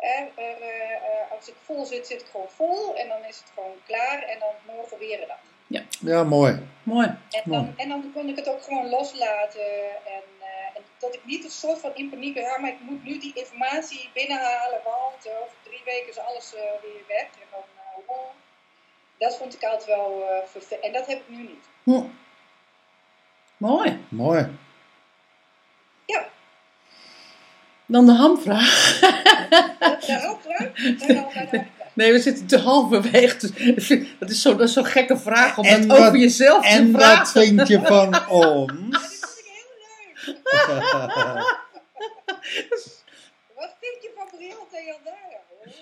eh, 0.00 0.20
eh, 0.36 1.30
als 1.30 1.48
ik 1.48 1.54
vol 1.64 1.84
zit, 1.84 2.06
zit 2.06 2.20
ik 2.20 2.28
gewoon 2.30 2.48
vol. 2.48 2.96
En 2.96 3.08
dan 3.08 3.24
is 3.24 3.38
het 3.38 3.50
gewoon 3.54 3.76
klaar. 3.86 4.22
En 4.22 4.38
dan 4.38 4.74
morgen 4.76 4.98
weer 4.98 5.20
een 5.20 5.28
dag. 5.28 5.38
Ja, 6.00 6.24
mooi. 6.24 6.66
Mooi. 6.82 7.06
En 7.30 7.50
dan, 7.50 7.74
en 7.76 7.88
dan 7.88 8.12
kon 8.14 8.28
ik 8.28 8.36
het 8.36 8.48
ook 8.48 8.62
gewoon 8.62 8.88
loslaten. 8.88 9.82
En, 10.06 10.22
eh, 10.38 10.76
en 10.76 10.82
dat 10.98 11.14
ik 11.14 11.24
niet 11.24 11.44
een 11.44 11.50
soort 11.50 11.78
van 11.78 11.94
in 11.94 12.10
paniek 12.10 12.34
ben. 12.34 12.42
Ja, 12.42 12.58
maar 12.58 12.70
ik 12.70 12.80
moet 12.80 13.04
nu 13.04 13.18
die 13.18 13.32
informatie 13.34 14.10
binnenhalen. 14.14 14.80
Want 14.84 15.28
over 15.42 15.56
drie 15.62 15.82
weken 15.84 16.08
is 16.08 16.18
alles 16.18 16.54
eh, 16.54 16.62
weer 16.82 17.04
weg. 17.08 17.22
En 17.22 17.48
dan, 17.50 17.62
eh, 17.76 18.06
wow. 18.06 18.26
dat 19.18 19.36
vond 19.36 19.54
ik 19.54 19.62
altijd 19.62 19.84
wel 19.84 20.28
eh 20.28 20.46
vervelend. 20.46 20.84
En 20.84 20.92
dat 20.92 21.06
heb 21.06 21.18
ik 21.18 21.28
nu 21.28 21.42
niet. 21.42 21.68
Hm. 21.82 22.08
Mooi. 23.56 24.06
Mooi. 24.08 24.58
Ja, 26.04 26.28
Dan 27.90 28.06
de 28.06 28.12
hamvraag. 28.12 28.98
dat 29.78 30.06
de 30.06 30.20
hoofdvraag. 30.26 31.64
Nee, 31.92 32.12
we 32.12 32.18
zitten 32.18 32.46
te 32.46 32.58
halverwege. 32.58 33.36
Dus 33.74 33.88
dat 34.18 34.30
is 34.30 34.42
zo'n 34.42 34.56
dat 34.56 34.68
is 34.68 34.72
zo'n 34.72 34.84
gekke 34.84 35.18
vraag 35.18 35.58
om 35.58 35.64
En 35.64 35.88
dat 35.88 35.98
over 35.98 36.16
jezelf 36.16 36.62
te 36.62 36.68
En 36.68 36.92
wat 36.92 37.00
vragen. 37.02 37.42
vind 37.42 37.68
je 37.68 37.80
van 37.92 38.10
Ja, 38.10 38.26
ons? 38.28 38.72
dit 38.72 39.18
vond 39.20 39.38
ik 39.38 39.44
heel 39.44 40.76
leuk. 41.06 41.48
Wat 43.54 43.74
vind 43.80 44.02
je 44.02 44.10
van 44.70 44.84
Jaldara? 44.84 45.40
Oeh. 45.66 45.74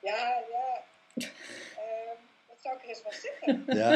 ja, 0.00 0.42
ja. 0.52 0.82
Ehm, 1.14 2.18
wat 2.48 2.56
zou 2.62 2.76
ik 2.76 2.82
er 2.82 2.88
eens 2.88 3.00
van 3.02 3.12
zeggen? 3.22 3.64
Ja, 3.66 3.90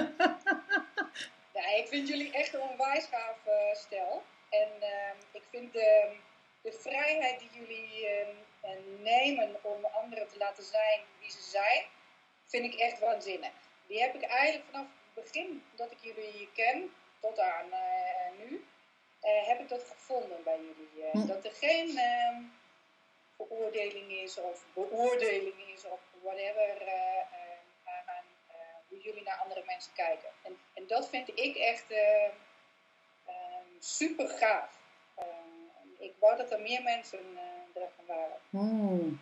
Ja, 1.54 1.62
ik 1.76 1.86
vind 1.88 2.08
jullie 2.08 2.32
echt 2.32 2.54
een 2.54 2.60
onwijs 2.70 3.04
gaaf 3.10 3.36
eh, 3.44 3.76
stel. 3.86 4.22
En 4.50 4.68
ehm, 4.80 5.16
vind 5.50 5.72
de, 5.72 6.16
de 6.62 6.72
vrijheid 6.72 7.38
die 7.38 7.50
jullie 7.52 8.06
ehm, 8.06 8.36
eh, 8.60 8.70
nemen 8.98 9.64
om 9.64 9.84
anderen 9.84 10.28
te 10.28 10.38
laten 10.38 10.64
zijn 10.64 11.00
wie 11.18 11.30
ze 11.30 11.42
zijn, 11.42 11.84
vind 12.46 12.64
ik 12.64 12.80
echt 12.80 12.98
waanzinnig. 12.98 13.52
Die 13.86 14.00
heb 14.00 14.14
ik 14.14 14.22
eigenlijk 14.22 14.64
vanaf 14.70 14.86
het 15.14 15.24
begin 15.24 15.64
dat 15.74 15.90
ik 15.90 15.98
jullie 16.00 16.48
ken, 16.54 16.94
tot 17.20 17.38
aan 17.38 17.72
eh, 17.72 18.38
nu, 18.38 18.64
eh, 19.20 19.46
heb 19.46 19.60
ik 19.60 19.68
dat 19.68 19.84
gevonden 19.84 20.42
bij 20.42 20.58
jullie. 20.58 21.10
Hm. 21.12 21.26
Dat 21.26 21.44
er 21.44 21.52
geen 21.52 21.98
ehm, 21.98 22.42
veroordeling 23.36 24.10
is 24.12 24.38
of 24.38 24.64
beoordeling 24.74 25.68
is 25.74 25.84
of 25.84 26.00
whatever 26.22 26.88
aan 28.06 28.24
hoe 28.90 29.00
jullie 29.00 29.22
naar 29.22 29.40
andere 29.42 29.62
mensen 29.66 29.92
kijken. 29.92 30.28
En, 30.42 30.58
en 30.74 30.86
dat 30.86 31.08
vind 31.08 31.28
ik 31.34 31.56
echt 31.56 31.90
eh, 31.90 32.24
ehm, 33.26 33.70
super 33.78 34.28
gaaf. 34.28 34.78
Ik 36.00 36.12
wou 36.18 36.36
dat 36.36 36.50
er 36.52 36.60
meer 36.60 36.82
mensen 36.82 37.18
eh 37.36 37.82
ervan 37.82 38.04
waren. 38.06 38.36
Hmm, 38.50 39.20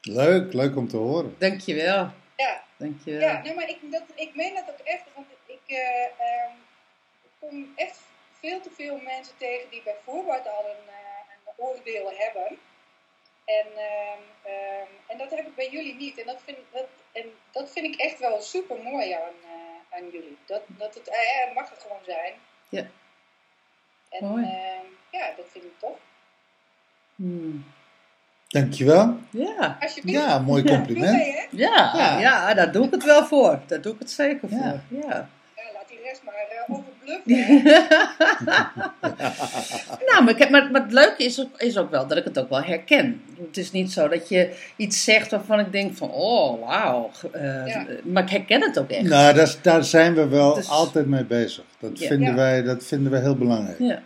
leuk, 0.00 0.52
leuk 0.52 0.76
om 0.76 0.88
te 0.88 0.96
horen. 0.96 1.34
dankjewel. 1.38 2.10
Ja, 2.36 2.62
Dankjewel. 2.76 3.20
ja 3.28 3.42
nee, 3.42 3.54
maar 3.54 3.68
ik, 3.68 3.78
dat, 3.90 4.02
ik 4.14 4.34
meen 4.34 4.54
dat 4.54 4.70
ook 4.70 4.86
echt, 4.86 5.02
want 5.14 5.26
ik 5.46 5.60
eh, 5.66 6.04
ehm, 6.04 6.54
ik 7.22 7.30
kom 7.38 7.72
echt 7.76 7.98
veel 8.40 8.60
te 8.60 8.70
veel 8.70 8.98
mensen 9.00 9.36
tegen 9.36 9.70
die 9.70 9.82
bijvoorbeeld 9.82 10.46
al 10.48 10.64
een, 10.64 10.88
eh, 10.88 11.34
een 11.46 11.52
oordeel 11.64 12.12
hebben. 12.16 12.58
En, 13.44 13.66
ehm, 13.76 14.22
ehm, 14.42 14.88
en 15.06 15.18
dat 15.18 15.30
heb 15.30 15.46
ik 15.46 15.54
bij 15.54 15.68
jullie 15.70 15.94
niet. 15.94 16.18
En 16.18 16.26
dat 16.26 16.40
vind, 16.44 16.58
dat, 16.72 16.88
en 17.12 17.24
dat 17.50 17.70
vind 17.72 17.94
ik 17.94 18.00
echt 18.00 18.18
wel 18.18 18.40
super 18.40 18.76
mooi 18.82 19.12
aan, 19.12 19.34
eh, 19.44 19.96
aan 19.98 20.10
jullie. 20.10 20.38
Dat, 20.46 20.62
dat 20.66 20.94
het 20.94 21.08
eh, 21.08 21.42
eh, 21.42 21.54
mag 21.54 21.70
er 21.70 21.80
gewoon 21.80 22.04
zijn. 22.04 22.34
Ja. 22.68 22.86
En 24.20 24.26
Mooi. 24.28 24.42
ehm, 24.44 24.84
ja, 25.10 25.26
dat 25.36 25.46
vind 25.52 25.64
ik 25.64 25.70
tof. 25.80 25.98
Hmm. 27.16 27.64
Dankjewel. 28.48 29.16
Ja. 29.30 29.76
Alsjeblieft. 29.80 30.18
Ja, 30.18 30.38
mooi 30.38 30.64
compliment. 30.64 31.16
mee? 31.16 31.46
Ja, 31.50 31.92
Ja. 31.94 32.18
ja. 32.20 32.54
daar 32.54 32.72
doe 32.72 32.84
ik 32.86 32.90
het 32.90 33.04
wel 33.04 33.24
voor. 33.26 33.60
Daar 33.66 33.80
doe 33.80 33.92
ik 33.92 33.98
het 33.98 34.10
zeker 34.10 34.48
voor. 34.48 34.58
Ja. 34.58 34.82
Ja. 34.88 35.28
Ja, 35.56 35.62
laat 35.74 35.88
die 35.88 36.00
rest 36.02 36.22
maar 36.24 36.34
uh, 36.34 36.60
overbluffen. 36.60 36.91
nou, 40.06 40.24
maar, 40.24 40.28
ik 40.28 40.38
heb, 40.38 40.50
maar, 40.50 40.70
maar 40.70 40.82
het 40.82 40.92
leuke 40.92 41.24
is 41.24 41.40
ook, 41.40 41.60
is 41.60 41.76
ook 41.78 41.90
wel 41.90 42.06
dat 42.06 42.18
ik 42.18 42.24
het 42.24 42.38
ook 42.38 42.48
wel 42.48 42.62
herken. 42.62 43.22
Het 43.46 43.56
is 43.56 43.70
niet 43.70 43.92
zo 43.92 44.08
dat 44.08 44.28
je 44.28 44.54
iets 44.76 45.04
zegt 45.04 45.30
waarvan 45.30 45.58
ik 45.60 45.72
denk 45.72 45.94
van, 45.96 46.10
oh, 46.10 46.66
wauw. 46.68 47.10
eh, 47.32 47.66
Ja. 47.66 47.86
Maar 48.04 48.22
ik 48.22 48.30
herken 48.30 48.60
het 48.62 48.78
ook 48.78 48.90
echt. 48.90 49.02
Nou, 49.02 49.34
daar, 49.34 49.54
daar 49.62 49.84
zijn 49.84 50.14
we 50.14 50.26
wel 50.28 50.54
Dus- 50.54 50.68
altijd 50.68 51.06
mee 51.06 51.24
bezig. 51.24 51.64
Dat, 51.78 51.98
Ja. 51.98 52.06
vinden 52.06 52.28
Ja. 52.28 52.34
wij, 52.34 52.62
dat 52.62 52.84
vinden 52.84 53.12
we 53.12 53.18
heel 53.18 53.36
belangrijk. 53.36 53.78
Ja. 53.78 54.02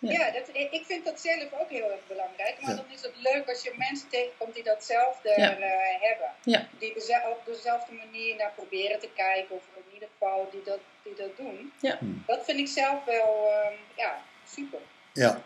Ja. 0.00 0.10
Ja, 0.10 0.30
dat, 0.36 0.48
ik 0.78 0.84
vind 0.86 1.04
dat 1.04 1.20
zelf 1.20 1.48
ook 1.60 1.70
heel 1.70 1.90
erg 1.90 2.04
belangrijk. 2.08 2.54
Maar 2.60 2.70
Ja. 2.70 2.76
dan 2.76 2.84
is 2.96 3.02
het 3.02 3.16
leuk 3.30 3.48
als 3.48 3.62
je 3.62 3.72
mensen 3.76 4.08
tegenkomt 4.08 4.54
die 4.54 4.62
datzelfde 4.62 5.28
Ja. 5.36 5.50
eh, 5.56 6.00
hebben. 6.08 6.30
Ja. 6.44 6.66
Die 6.78 6.92
op 7.36 7.42
dezelfde 7.46 7.92
manier 8.04 8.36
naar 8.36 8.52
proberen 8.56 8.98
te 9.00 9.08
kijken. 9.16 9.54
Of 9.56 9.62
in 9.76 9.94
ieder 9.94 10.08
geval 10.12 10.48
die 10.52 10.62
dat, 10.64 10.78
die 11.04 11.14
dat 11.16 11.36
doen. 11.36 11.72
Ja. 11.80 11.96
Hm. 11.98 12.06
Dat 12.26 12.44
vind 12.44 12.58
ik 12.58 12.68
zelf 12.68 13.04
wel 13.04 13.48
ehm, 13.50 13.74
ja, 13.96 14.22
super. 14.56 14.78
Ja, 15.12 15.40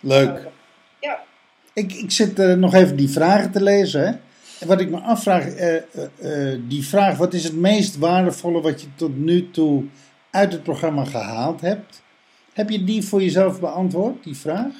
leuk. 0.00 0.46
Ja, 1.00 1.24
Ik, 1.72 1.92
ik 1.92 2.10
zit 2.10 2.38
eh, 2.38 2.52
nog 2.52 2.74
even 2.74 2.96
die 2.96 3.10
vragen 3.10 3.52
te 3.52 3.62
lezen. 3.62 4.00
Hè? 4.00 4.12
En 4.60 4.66
wat 4.66 4.80
ik 4.80 4.90
me 4.90 4.98
afvraag, 5.00 5.46
eh, 5.46 5.76
eh, 5.76 5.82
eh, 6.52 6.60
die 6.68 6.86
vraag, 6.86 7.16
wat 7.16 7.34
is 7.34 7.44
het 7.44 7.54
meest 7.54 7.96
waardevolle 7.98 8.60
wat 8.60 8.80
je 8.80 8.94
tot 8.94 9.16
nu 9.16 9.50
toe 9.50 9.84
uit 10.30 10.52
het 10.52 10.62
programma 10.62 11.04
gehaald 11.04 11.60
hebt? 11.60 12.02
Heb 12.58 12.70
je 12.70 12.84
die 12.84 13.02
voor 13.02 13.22
jezelf 13.22 13.60
beantwoord, 13.60 14.24
die 14.24 14.36
vraag? 14.36 14.74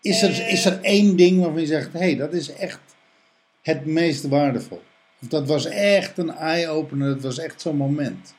Is 0.00 0.22
er, 0.22 0.30
Eh. 0.30 0.52
is 0.52 0.64
er 0.64 0.80
één 0.82 1.16
ding 1.16 1.40
waarvan 1.40 1.60
je 1.60 1.66
zegt, 1.66 1.92
hé, 1.92 1.98
hey, 1.98 2.16
dat 2.16 2.32
is 2.32 2.52
echt 2.52 2.80
het 3.62 3.86
meest 3.86 4.28
waardevol? 4.28 4.82
Of 5.22 5.28
dat 5.28 5.46
was 5.48 5.64
echt 5.64 6.18
een 6.18 6.30
eye-opener, 6.30 7.08
dat 7.08 7.22
was 7.22 7.38
echt 7.38 7.60
zo'n 7.60 7.76
moment? 7.76 8.34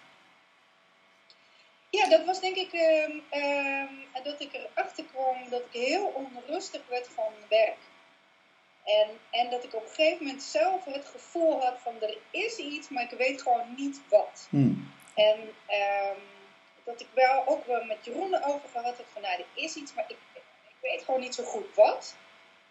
Ja, 1.89 2.09
dat 2.09 2.25
was 2.25 2.39
denk 2.41 2.55
ik 2.55 2.71
ehm, 2.71 3.11
ehm, 3.29 4.23
dat 4.23 4.41
ik 4.41 4.53
erachter 4.53 5.03
kwam 5.11 5.49
dat 5.49 5.61
ik 5.71 5.81
heel 5.81 6.05
onrustig 6.05 6.81
werd 6.89 7.07
van 7.15 7.33
werk. 7.49 7.77
En, 8.85 9.07
en 9.31 9.49
dat 9.49 9.63
ik 9.63 9.75
op 9.75 9.81
een 9.83 9.95
gegeven 9.95 10.25
moment 10.25 10.43
zelf 10.43 10.85
het 10.85 11.05
gevoel 11.05 11.61
had 11.61 11.77
van 11.83 11.93
er 12.01 12.17
is 12.31 12.57
iets, 12.57 12.89
maar 12.89 13.03
ik 13.03 13.17
weet 13.17 13.41
gewoon 13.41 13.73
niet 13.77 14.01
wat. 14.09 14.47
Hm. 14.49 14.73
En 15.15 15.39
ehm, 15.65 16.19
dat 16.89 17.01
ik 17.01 17.07
wel 17.13 17.47
ook 17.47 17.65
wel 17.65 17.83
met 17.83 18.05
Jeroen 18.05 18.33
erover 18.33 18.69
gehad 18.69 18.97
heb 18.97 19.05
van 19.13 19.21
nou, 19.21 19.33
er 19.39 19.63
is 19.63 19.75
iets, 19.75 19.93
maar 19.93 20.05
ik, 20.07 20.17
ik 20.33 20.75
weet 20.81 21.03
gewoon 21.03 21.19
niet 21.19 21.35
zo 21.35 21.43
goed 21.43 21.75
wat. 21.75 22.15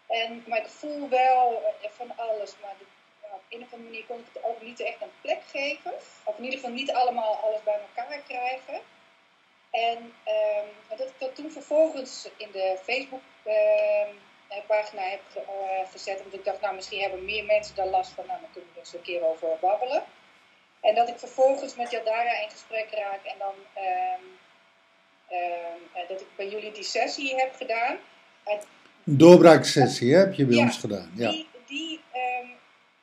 En, 0.07 0.43
maar 0.47 0.57
ik 0.57 0.67
voel 0.67 1.09
wel 1.09 1.63
eh, 1.81 1.89
van 1.89 2.17
alles, 2.17 2.55
maar 2.61 2.75
de- 2.77 2.85
ja, 3.21 3.35
op 3.35 3.41
een 3.49 3.63
of 3.63 3.73
andere 3.73 3.89
manier 3.89 4.05
kon 4.05 4.19
ik 4.19 4.25
het 4.33 4.43
ook 4.43 4.61
niet 4.61 4.79
echt 4.79 5.01
een 5.01 5.11
plek 5.21 5.41
geven. 5.51 5.93
Of 6.23 6.37
in 6.37 6.43
ieder 6.43 6.59
geval 6.59 6.73
niet 6.75 6.91
allemaal 6.91 7.35
alles 7.35 7.63
bij 7.63 7.79
elkaar 7.79 8.21
krijgen. 8.27 8.81
En 9.71 10.13
ehm, 10.23 10.67
dat 10.89 10.99
ik 10.99 11.13
dat 11.17 11.35
toen 11.35 11.51
vervolgens 11.51 12.29
in 12.37 12.51
de 12.51 12.77
Facebook 12.83 13.21
ehm, 13.43 14.13
eh, 14.47 14.57
heb 14.93 15.21
eh, 15.35 15.91
gezet. 15.91 16.21
Want 16.21 16.33
ik 16.33 16.45
dacht, 16.45 16.61
nou 16.61 16.75
misschien 16.75 17.01
hebben 17.01 17.25
meer 17.25 17.45
mensen 17.45 17.75
daar 17.75 17.87
last 17.87 18.11
van. 18.11 18.25
Nou, 18.25 18.39
dan 18.41 18.51
kunnen 18.51 18.69
we 18.69 18.75
er 18.75 18.85
eens 18.85 18.93
een 18.93 19.01
keer 19.01 19.23
over 19.23 19.57
babbelen. 19.59 20.03
En 20.89 20.95
dat 20.95 21.09
ik 21.09 21.19
vervolgens 21.19 21.75
met 21.75 21.91
Jadara 21.91 22.41
in 22.41 22.49
gesprek 22.49 22.87
raak. 22.91 23.23
En 23.23 23.35
dan 23.37 23.53
ehm, 23.73 24.23
ehm, 25.27 25.79
eh, 25.93 26.09
dat 26.09 26.21
ik 26.21 26.27
bij 26.35 26.47
jullie 26.49 26.71
die 26.71 26.83
sessie 26.83 27.35
heb 27.35 27.55
gedaan. 27.55 27.97
Een 28.45 28.59
doorbraaksessie 29.03 30.13
hè, 30.13 30.19
heb 30.19 30.33
je 30.33 30.45
bij 30.45 30.55
Ja. 30.55 30.61
ons 30.63 30.77
gedaan. 30.77 31.11
Ja. 31.15 31.29
die, 31.29 31.47
die, 31.67 32.01
ehm, 32.11 32.47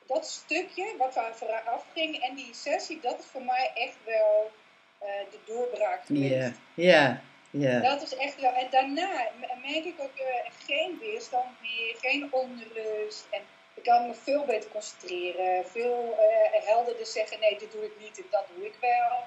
dat 0.06 0.26
stukje 0.26 0.94
wat 0.98 1.14
daar 1.14 1.34
vooraf 1.36 1.84
ging 1.94 2.16
en 2.22 2.34
die 2.34 2.54
sessie, 2.54 2.98
dat 3.02 3.18
is 3.18 3.24
voor 3.32 3.42
mij 3.42 3.70
echt 3.74 3.96
wel 4.04 4.50
eh, 4.98 5.08
de 5.30 5.38
doorbraak 5.44 6.06
geweest. 6.06 6.34
Ja. 6.34 6.52
Ja. 6.74 7.20
Ja. 7.50 7.80
Dat 7.80 8.02
is 8.02 8.16
echt 8.16 8.40
wel. 8.40 8.52
En 8.52 8.66
daarna 8.70 9.28
merk 9.62 9.84
ik 9.84 9.94
ook 9.98 10.16
eh, 10.16 10.50
geen 10.66 10.98
weerstand 11.00 11.60
meer, 11.60 11.94
geen 12.00 12.32
onrust. 12.32 13.26
En 13.30 13.40
ik 13.76 13.82
kan 13.82 14.06
me 14.06 14.14
veel 14.14 14.44
beter 14.44 14.70
concentreren. 14.70 15.66
Veel 15.66 16.16
eh, 16.18 16.66
helderder 16.66 17.06
zeggen: 17.06 17.40
nee, 17.40 17.58
dit 17.58 17.72
doe 17.72 17.84
ik 17.84 17.92
niet 18.00 18.18
en 18.18 18.26
dat 18.30 18.44
doe 18.54 18.66
ik 18.66 18.74
wel. 18.80 19.24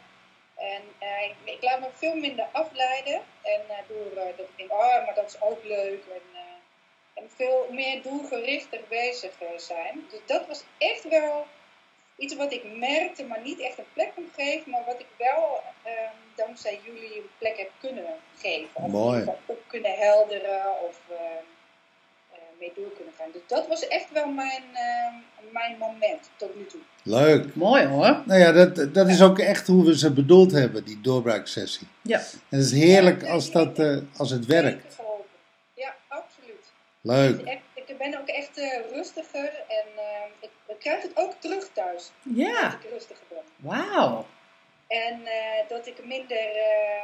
En 0.56 0.82
eh, 0.98 1.24
ik, 1.24 1.36
ik 1.44 1.64
laat 1.64 1.80
me 1.80 1.88
veel 1.94 2.16
minder 2.16 2.48
afleiden. 2.52 3.22
En 3.42 3.62
eh, 3.68 3.78
door 3.88 4.14
dat 4.16 4.48
ik 4.48 4.58
denk: 4.58 4.72
oh, 4.72 5.06
maar 5.06 5.16
dat 5.16 5.28
is 5.28 5.42
ook 5.42 5.64
leuk. 5.64 6.04
En, 6.14 6.22
en 7.14 7.30
veel 7.36 7.68
meer 7.72 8.02
doelgerichter 8.02 8.80
bezig 8.88 9.32
zijn. 9.58 10.08
Dus 10.10 10.20
dat 10.26 10.48
was 10.48 10.64
echt 10.78 11.04
wel 11.10 11.46
iets 12.20 12.36
wat 12.36 12.52
ik 12.54 12.64
merkte, 12.78 13.24
maar 13.24 13.42
niet 13.42 13.60
echt 13.60 13.78
een 13.78 13.94
plek 13.94 14.12
kon 14.16 14.30
geven, 14.36 14.72
maar 14.72 14.84
wat 14.86 15.00
ik 15.00 15.08
wel 15.18 15.62
ehm, 15.84 16.16
dankzij 16.36 16.80
jullie 16.84 17.16
een 17.16 17.30
plek 17.38 17.58
heb 17.58 17.72
kunnen 17.80 18.20
geven. 18.38 18.84
Of 18.84 18.88
Mooi. 18.88 19.26
op 19.46 19.60
kunnen 19.68 19.96
helderen 19.98 20.82
of 20.82 21.00
eh, 21.10 21.18
mee 22.60 22.72
door 22.76 22.92
kunnen 22.96 23.14
gaan. 23.18 23.28
Dus 23.34 23.42
dat 23.48 23.68
was 23.68 23.88
echt 23.88 24.12
wel 24.12 24.28
mijn, 24.28 24.64
ehm, 24.74 25.14
mijn 25.52 25.78
moment 25.78 26.30
tot 26.36 26.56
nu 26.56 26.66
toe. 26.66 26.80
Leuk. 27.04 27.56
Mooi 27.56 27.86
hoor. 27.86 28.22
Nou 28.26 28.40
ja, 28.40 28.52
dat, 28.52 28.94
dat 28.94 29.08
is 29.10 29.22
ook 29.22 29.40
echt 29.40 29.68
hoe 29.68 29.86
we 29.86 29.98
ze 29.98 30.14
bedoeld 30.14 30.52
hebben, 30.52 30.84
die 30.86 31.02
doorbraaksessie. 31.02 31.88
Ja. 32.02 32.18
En 32.20 32.58
het 32.58 32.66
is 32.66 32.72
heerlijk 32.72 33.24
als, 33.24 33.52
dat, 33.52 33.80
eh, 33.80 33.98
als 34.18 34.30
het 34.30 34.46
werkt. 34.46 34.98
Ja, 35.74 35.96
absoluut. 36.08 36.66
Leuk. 37.02 37.42
Echt, 37.42 37.62
ik 37.74 37.98
ben 37.98 38.20
ook 38.20 38.28
echt 38.28 38.58
eh, 38.58 38.80
rustiger 38.94 39.64
en 39.68 39.88
eh, 39.96 40.26
ik, 40.40 40.50
ik 40.68 40.80
krijg 40.80 41.02
het 41.02 41.12
ook 41.16 41.34
terug 41.40 41.70
thuis. 41.74 42.12
Ja, 42.24 42.62
Dat 42.70 42.74
ik 42.84 42.90
rustiger 42.92 43.24
ben. 43.30 43.44
wauw. 43.56 44.26
En 44.88 45.26
eh, 45.26 45.70
dat 45.70 45.88
ik 45.88 46.06
minder, 46.06 46.38
eh, 46.56 47.04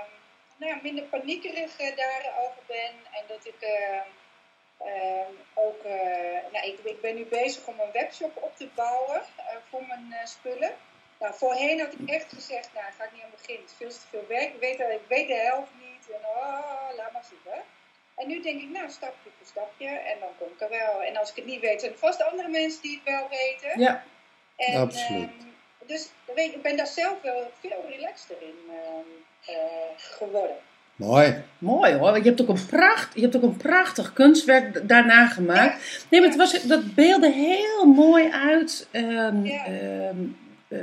nou, 0.58 0.72
ja, 0.72 0.80
minder 0.84 1.04
paniekerig 1.04 1.78
eh, 1.80 1.96
daarover 1.96 2.62
ben. 2.68 2.94
En 3.12 3.24
dat 3.28 3.40
ik 3.44 3.56
eh, 4.78 5.22
eh, 5.22 5.28
ook, 5.54 5.84
eh, 5.84 6.52
nou, 6.52 6.66
ik, 6.66 6.80
ik 6.84 7.02
ben 7.02 7.16
nu 7.16 7.26
bezig 7.26 7.68
om 7.68 7.80
een 7.80 7.92
webshop 7.92 8.44
op 8.44 8.56
te 8.56 8.68
bouwen 8.76 9.22
eh, 9.38 9.56
voor 9.70 9.86
mijn 9.88 10.14
eh, 10.14 10.26
spullen. 10.26 10.74
Nou, 11.20 11.34
voorheen 11.34 11.80
had 11.80 11.94
ik 11.94 12.10
echt 12.10 12.34
gezegd, 12.34 12.70
nou, 12.74 12.86
ga 12.98 13.04
ik 13.04 13.12
niet 13.14 13.24
aan 13.24 13.30
beginnen. 13.38 13.62
Het 13.64 13.72
is 13.72 13.78
veel 13.78 13.90
te 13.90 14.08
veel 14.10 14.28
werk. 14.28 14.54
Ik 14.54 14.60
weet, 14.60 14.80
ik 14.80 15.08
weet 15.08 15.28
de 15.28 15.34
helft 15.34 15.72
niet. 15.80 16.10
En 16.16 16.20
oh, 16.26 16.90
laat 16.98 17.12
maar 17.12 17.24
zitten. 17.30 17.64
En 18.16 18.28
nu 18.28 18.42
denk 18.42 18.62
ik, 18.62 18.70
nou, 18.70 18.90
stapje 18.90 19.30
voor 19.38 19.48
stapje. 19.48 19.88
En 19.88 20.20
dan 20.20 20.30
kom 20.38 20.48
ik 20.48 20.62
er 20.62 20.70
wel. 20.70 21.02
En 21.04 21.16
als 21.18 21.30
ik 21.30 21.36
het 21.36 21.46
niet 21.46 21.62
weet, 21.62 21.80
zijn 21.80 21.92
er 21.92 21.98
vast 21.98 22.22
andere 22.24 22.48
mensen 22.48 22.82
die 22.82 23.02
het 23.04 23.14
wel 23.14 23.30
weten. 23.30 23.80
Ja, 23.80 24.04
En, 24.56 24.76
Absoluut. 24.76 25.30
ehm, 25.30 25.48
dus 25.86 26.10
weet, 26.26 26.52
je, 26.52 26.56
ik 26.56 26.62
ben 26.62 26.78
daar 26.78 26.88
zelf 26.88 27.22
wel 27.22 27.52
veel 27.60 27.86
relaxter 27.88 28.42
in 28.42 28.58
ehm, 28.70 29.58
eh, 29.58 29.90
geworden. 29.98 30.58
Mooi. 30.96 31.44
mooi 31.58 31.92
hoor. 31.94 32.12
Want 32.12 32.24
je 32.24 32.30
hebt 32.30 32.42
ook 32.42 32.48
een, 32.50 32.66
pracht, 32.66 33.16
je 33.16 33.22
hebt 33.22 33.36
ook 33.36 33.42
een 33.44 33.58
prachtig 33.58 34.14
kunstwerk 34.14 34.88
daarna 34.88 35.28
gemaakt. 35.28 36.06
Nee, 36.10 36.20
maar 36.20 36.30
het 36.30 36.38
was, 36.38 36.64
dat 36.64 36.94
beelde 36.96 37.32
heel 37.32 37.86
mooi 37.86 38.30
uit. 38.32 38.88
ehm, 38.92 39.46
Ja. 39.46 39.66
ehm, 39.66 40.16
eh, 40.68 40.80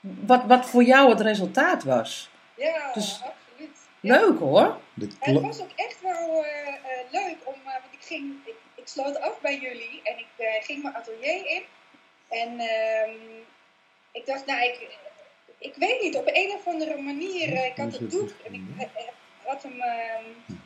wat, 0.00 0.44
wat 0.46 0.66
voor 0.66 0.82
jou 0.82 1.10
het 1.10 1.20
resultaat 1.20 1.84
was. 1.84 2.30
Ja, 2.56 2.92
Dus- 2.92 3.20
absoluut. 3.24 3.78
Ja. 4.00 4.20
Leuk 4.20 4.38
hoor. 4.38 4.78
En 5.20 5.34
het 5.34 5.42
was 5.42 5.60
ook 5.60 5.72
echt 5.76 5.98
wel 6.02 6.44
eh, 6.44 6.68
eh, 6.68 6.74
leuk, 7.10 7.36
om, 7.44 7.54
eh, 7.54 7.72
want 7.72 7.92
ik, 7.92 8.02
ging, 8.06 8.32
ik, 8.44 8.54
ik 8.74 8.88
sloot 8.88 9.20
af 9.20 9.40
bij 9.40 9.58
jullie 9.58 10.00
en 10.04 10.18
ik 10.18 10.62
ging 10.64 10.82
mijn 10.82 10.94
atelier 10.94 11.46
in. 11.46 11.62
En 12.28 12.58
ehm, 12.58 13.10
ik 14.12 14.26
dacht, 14.26 14.46
nou, 14.46 14.62
ik, 14.64 14.98
ik 15.58 15.74
weet 15.76 16.00
niet, 16.00 16.16
op 16.16 16.30
een 16.32 16.50
of 16.54 16.66
andere 16.66 17.00
manier, 17.02 17.64
ik 17.66 17.72
had 17.76 17.92
het 17.92 18.10
doek 18.10 18.30
en 18.46 18.54
ik 18.54 18.62
had 19.46 19.62
hem 19.62 19.80
ehm, 19.80 20.56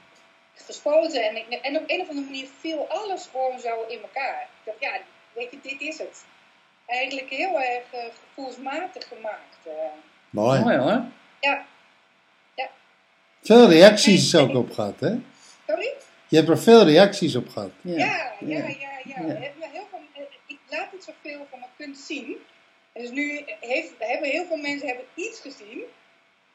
gespoten 0.54 1.22
en, 1.28 1.36
ik, 1.36 1.46
en 1.62 1.76
op 1.76 1.82
een 1.86 2.00
of 2.00 2.08
andere 2.08 2.26
manier 2.26 2.48
viel 2.60 2.86
alles 2.88 3.28
gewoon 3.32 3.60
zo 3.60 3.84
in 3.88 4.00
elkaar. 4.02 4.42
Ik 4.42 4.64
dacht, 4.64 4.80
ja, 4.80 5.00
weet 5.32 5.50
je, 5.50 5.58
dit 5.62 5.80
is 5.80 5.98
het. 5.98 6.24
Eigenlijk 6.86 7.28
heel 7.28 7.60
erg 7.60 7.84
eh, 7.92 8.00
gevoelsmatig 8.28 9.08
gemaakt. 9.08 9.56
eh. 9.64 9.72
Mooi. 10.30 10.60
Mooi 10.60 10.76
hoor. 10.76 11.02
ja, 11.40 11.64
Veel 13.42 13.68
reacties 13.68 14.36
ook 14.36 14.54
op 14.54 14.72
gehad, 14.72 15.00
hè? 15.00 15.14
sorry? 15.66 15.92
Je 16.28 16.36
hebt 16.36 16.48
er 16.48 16.58
veel 16.58 16.84
reacties 16.84 17.36
op 17.36 17.48
gehad. 17.48 17.70
Ja. 17.80 17.96
Ja, 17.96 18.32
ja, 18.40 18.56
Ja. 18.56 18.56
ja, 18.56 18.68
ja. 19.04 19.14
Ja. 19.20 19.24
We 19.24 19.32
hebben 19.32 19.70
heel 19.72 19.86
veel, 19.90 20.00
eh, 20.14 20.22
ik 20.46 20.58
laat 20.68 20.92
niet 20.92 21.04
zoveel 21.04 21.46
van 21.50 21.58
mijn 21.58 21.70
kunst 21.76 22.06
zien. 22.06 22.36
En 22.92 23.00
Dus 23.02 23.10
nu 23.10 23.44
heeft, 23.60 23.92
hebben 23.98 24.28
heel 24.30 24.44
veel 24.46 24.56
mensen 24.56 24.86
hebben 24.88 25.04
iets 25.14 25.40
gezien. 25.40 25.82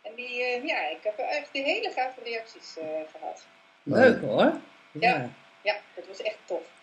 En 0.06 0.12
die, 0.16 0.44
eh, 0.44 0.66
ja, 0.66 0.90
ik 0.90 1.00
heb 1.04 1.18
echt 1.18 1.50
de 1.52 1.60
hele 1.60 1.92
gave 1.96 2.20
reacties 2.24 2.78
eh, 2.78 2.86
gehad. 3.12 3.46
Leuk 3.84 4.22
hoor. 4.22 4.52
Ja. 4.92 5.30
Ja, 5.62 5.76
dat 5.96 6.08
was 6.08 6.22
echt 6.22 6.38
tof. 6.46 6.76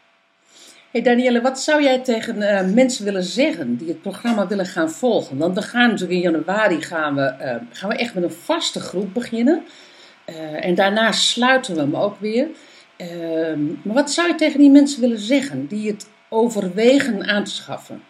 Hey 0.92 1.02
Danielle, 1.02 1.40
wat 1.40 1.60
zou 1.60 1.82
jij 1.82 1.98
tegen 1.98 2.42
eh, 2.42 2.66
mensen 2.74 3.04
willen 3.04 3.22
zeggen 3.22 3.76
die 3.76 3.88
het 3.88 4.02
programma 4.02 4.46
willen 4.46 4.66
gaan 4.66 4.90
volgen? 4.90 5.38
Want 5.38 5.54
we 5.54 5.62
gaan 5.62 5.88
natuurlijk 5.88 6.12
in 6.12 6.30
januari 6.30 6.82
gaan 6.82 7.14
we, 7.14 7.22
eh, 7.22 7.56
gaan 7.70 7.88
we 7.88 7.96
echt 7.96 8.14
met 8.14 8.22
een 8.22 8.32
vaste 8.32 8.80
groep 8.80 9.14
beginnen. 9.14 9.66
Eh, 10.24 10.64
en 10.64 10.74
daarna 10.74 11.12
sluiten 11.12 11.74
we 11.74 11.80
hem 11.80 11.96
ook 11.96 12.20
weer. 12.20 12.48
Ehm, 12.96 13.64
maar 13.66 13.94
wat 13.94 14.10
zou 14.10 14.28
je 14.28 14.34
tegen 14.34 14.58
die 14.58 14.70
mensen 14.70 15.00
willen 15.00 15.18
zeggen 15.18 15.66
die 15.66 15.90
het 15.90 16.08
overwegen 16.28 17.26
aan 17.26 17.44
te 17.44 17.50
schaffen? 17.50 18.04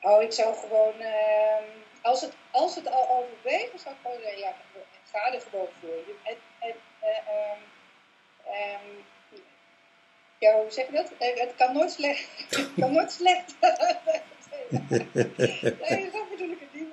Oh, 0.00 0.22
ik 0.22 0.32
zou 0.32 0.54
gewoon, 0.54 0.94
ehm, 1.00 1.64
als, 2.02 2.20
het, 2.20 2.32
als 2.50 2.74
het 2.74 2.90
al 2.90 3.08
overwegen, 3.10 3.78
zou 3.78 3.94
gewoon 4.02 4.18
zeggen, 4.22 4.40
ja, 4.40 4.54
ga 5.12 5.32
er 5.32 5.40
gewoon 5.50 5.68
voor. 5.80 6.14
Het, 6.22 6.36
eh, 6.58 6.68
ehm, 7.08 7.60
ehm, 8.44 8.88
ja, 10.38 10.54
hoe 10.54 10.70
zeg 10.70 10.86
je 10.86 10.92
dat? 10.92 11.10
Eh, 11.18 11.40
Het 11.40 11.54
kan 11.56 11.72
nooit 11.72 11.92
slecht. 11.92 12.28
Het 12.50 12.70
kan 12.78 12.92
nooit 12.92 13.12
slecht. 13.12 13.54
nee, 15.88 16.10
zo 16.12 16.26
bedoel 16.30 16.50
ik 16.50 16.58
het 16.60 16.72
niet. 16.72 16.90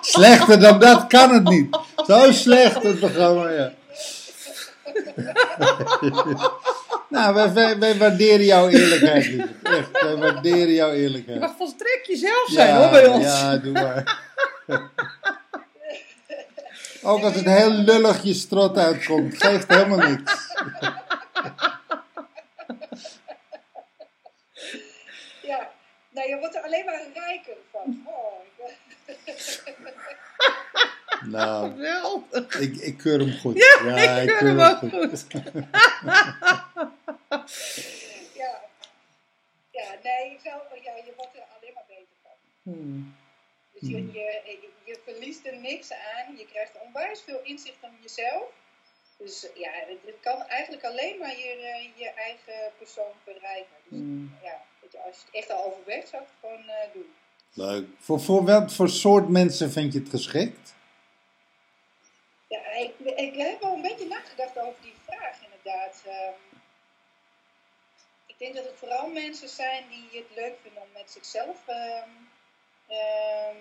Slechter 0.14 0.60
dan 0.60 0.78
dat 0.78 1.06
kan 1.06 1.34
het 1.34 1.48
niet. 1.48 1.78
Zo 2.06 2.32
slecht 2.32 2.82
het 2.82 2.98
programma, 2.98 3.48
ja. 3.50 3.72
Nou, 7.08 7.34
wij, 7.34 7.52
wij, 7.52 7.78
wij 7.78 7.96
waarderen 7.96 8.44
jouw 8.44 8.68
eerlijkheid, 8.68 9.26
lieve. 9.26 9.48
Echt, 9.62 10.02
wij 10.02 10.16
waarderen 10.16 10.72
jouw 10.72 10.92
Je 10.92 11.00
eerlijkheid. 11.02 11.40
mag 11.40 11.54
volstrekt 11.56 12.06
jezelf 12.06 12.48
zijn 12.48 12.74
hoor 12.76 12.90
bij 12.90 13.06
ons. 13.06 13.24
Ja, 13.24 13.56
doe 13.56 13.72
maar. 13.72 14.26
Ook 17.02 17.22
als 17.22 17.34
het 17.34 17.44
heel 17.44 17.70
lullig 17.70 18.22
je 18.22 18.34
strot 18.34 18.76
uitkomt, 18.76 19.42
geeft 19.42 19.68
helemaal 19.68 20.08
niks. 20.08 20.32
ja, 25.42 25.68
nou, 26.10 26.28
je 26.28 26.36
wordt 26.38 26.54
er 26.54 26.62
alleen 26.62 26.84
maar 26.84 27.00
rijker 27.14 27.56
van. 27.72 28.02
Oh, 28.06 28.42
ik- 29.06 29.76
Nou, 31.24 31.70
Geweldig. 31.70 32.58
ik, 32.60 32.76
ik 32.76 32.98
keur 32.98 33.18
hem 33.18 33.38
goed. 33.40 33.56
Ja, 33.84 33.96
ik 34.20 34.28
keur 34.28 34.46
hem 34.48 34.60
ook 34.60 34.78
goed. 34.78 35.26
ja. 38.34 38.60
ja, 39.70 39.94
nee, 40.02 40.32
ik 40.32 40.40
zou, 40.44 40.62
ja, 40.82 40.94
je 40.96 41.12
wordt 41.16 41.34
er 41.34 41.44
alleen 41.56 41.74
maar 41.74 41.84
beter 41.88 42.16
van. 42.22 42.32
Hmm. 42.62 43.16
Dus 43.72 43.88
je, 43.88 44.12
je, 44.12 44.58
je 44.84 44.98
verliest 45.04 45.46
er 45.46 45.56
niks 45.56 45.92
aan. 45.92 46.36
Je 46.36 46.46
krijgt 46.46 46.80
onwijs 46.86 47.22
veel 47.22 47.40
inzicht 47.42 47.82
in 47.82 47.98
jezelf. 48.02 48.52
Dus 49.18 49.46
ja, 49.54 49.70
het, 49.72 49.98
het 50.04 50.20
kan 50.20 50.42
eigenlijk 50.42 50.84
alleen 50.84 51.18
maar 51.18 51.36
je, 51.38 51.52
eh, 51.52 51.98
je 51.98 52.10
eigen 52.10 52.72
persoon 52.78 53.12
verrijken. 53.24 53.76
Dus 53.82 53.98
Hmm. 53.98 54.38
ja, 54.42 54.62
weet 54.80 54.92
je, 54.92 54.98
als 54.98 55.16
je 55.16 55.22
het 55.24 55.34
echt 55.34 55.50
al 55.50 55.64
overweegt, 55.64 56.08
zou 56.08 56.22
ik 56.22 56.28
het 56.28 56.50
gewoon 56.50 56.68
eh, 56.68 56.92
doen. 56.92 57.14
Leuk. 57.52 57.86
Voor, 57.98 58.20
voor 58.20 58.44
wat 58.44 58.74
voor 58.74 58.88
soort 58.88 59.28
mensen 59.28 59.70
vind 59.70 59.92
je 59.92 59.98
het 59.98 60.08
geschikt? 60.08 60.74
Ja, 62.48 62.70
ik, 62.72 62.94
ik 62.98 63.34
heb 63.36 63.60
wel 63.60 63.74
een 63.74 63.82
beetje 63.82 64.06
nagedacht 64.06 64.58
over 64.58 64.82
die 64.82 64.94
vraag 65.06 65.36
inderdaad. 65.44 66.02
Ehm, 66.06 66.32
ik 68.38 68.44
denk 68.44 68.54
dat 68.54 68.64
het 68.64 68.78
vooral 68.78 69.08
mensen 69.08 69.48
zijn 69.48 69.84
die 69.88 70.20
het 70.20 70.36
leuk 70.36 70.54
vinden 70.62 70.82
om 70.82 70.88
met 70.92 71.10
zichzelf, 71.10 71.56
ehm, 71.66 72.08
ehm, 72.86 73.56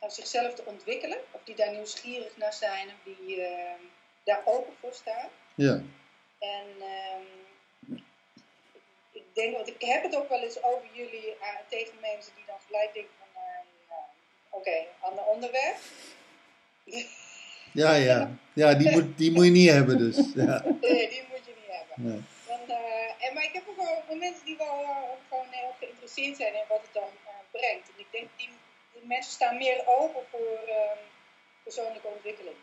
nou, 0.00 0.12
zichzelf 0.12 0.54
te 0.54 0.64
ontwikkelen. 0.64 1.18
Of 1.30 1.40
die 1.44 1.54
daar 1.54 1.72
nieuwsgierig 1.72 2.36
naar 2.36 2.52
zijn 2.52 2.88
of 2.88 3.16
die 3.16 3.42
ehm, 3.42 3.80
daar 4.24 4.42
open 4.44 4.72
voor 4.80 4.92
staan. 4.94 5.28
Ja. 5.54 5.82
En 6.38 6.68
ik 9.12 9.24
denk, 9.32 9.56
want 9.56 9.68
ik 9.68 9.82
heb 9.82 10.02
het 10.02 10.16
ook 10.16 10.28
wel 10.28 10.42
eens 10.42 10.62
over 10.62 10.88
jullie 10.92 11.36
eh, 11.40 11.48
tegen 11.68 11.94
mensen 12.00 12.32
die 12.34 12.44
dan 12.46 12.58
gelijk 12.66 12.94
denken 12.94 13.12
van, 13.18 13.28
ja, 13.88 14.04
oké, 14.50 14.86
ander 15.00 15.24
onderwerp. 15.24 15.76
Ja, 17.72 17.94
ja. 17.94 18.30
Ja, 18.52 18.74
die 18.74 18.90
moet, 18.90 19.18
die 19.18 19.32
moet 19.32 19.44
je 19.44 19.50
niet 19.50 19.70
hebben 19.70 19.98
dus. 19.98 20.16
Ja. 20.34 20.64
Nee, 20.80 21.08
die 21.08 21.24
moet 21.30 21.44
je 21.44 21.52
niet 21.56 21.68
hebben. 21.68 22.12
Nee. 22.12 22.22
Eh, 22.70 23.26
en, 23.26 23.34
maar 23.34 23.42
ik 23.42 23.52
heb 23.52 23.62
ook 23.68 23.76
wel 23.76 24.16
mensen 24.16 24.44
die 24.44 24.56
wel 24.56 24.82
eh, 24.82 24.88
gewoon 25.28 25.46
heel 25.50 25.74
geïnteresseerd 25.78 26.36
zijn 26.36 26.54
in 26.54 26.68
wat 26.68 26.80
het 26.82 26.92
dan 26.92 27.10
eh, 27.24 27.32
brengt. 27.50 27.88
En 27.88 27.94
ik 27.96 28.06
denk 28.10 28.28
die, 28.36 28.48
die 28.92 29.06
mensen 29.06 29.32
staan 29.32 29.56
meer 29.56 29.82
open 29.86 30.22
voor 30.30 30.58
ehm, 30.68 30.98
persoonlijke 31.62 32.06
ontwikkeling. 32.06 32.56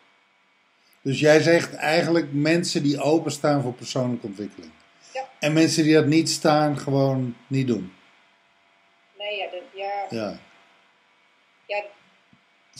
Dus 1.01 1.19
jij 1.19 1.39
zegt 1.41 1.75
eigenlijk 1.75 2.27
mensen 2.31 2.83
die 2.83 3.01
openstaan 3.01 3.61
voor 3.61 3.73
persoonlijke 3.73 4.25
ontwikkeling. 4.25 4.71
Ja. 5.13 5.29
En 5.39 5.53
mensen 5.53 5.83
die 5.83 5.93
dat 5.93 6.05
niet 6.05 6.29
staan, 6.29 6.77
gewoon 6.77 7.35
niet 7.47 7.67
doen. 7.67 7.93
Nee, 9.17 9.37
ja, 9.37 9.49
dat, 9.51 9.61
ja, 9.73 10.05
Ja. 10.09 10.39
ja, 11.65 11.83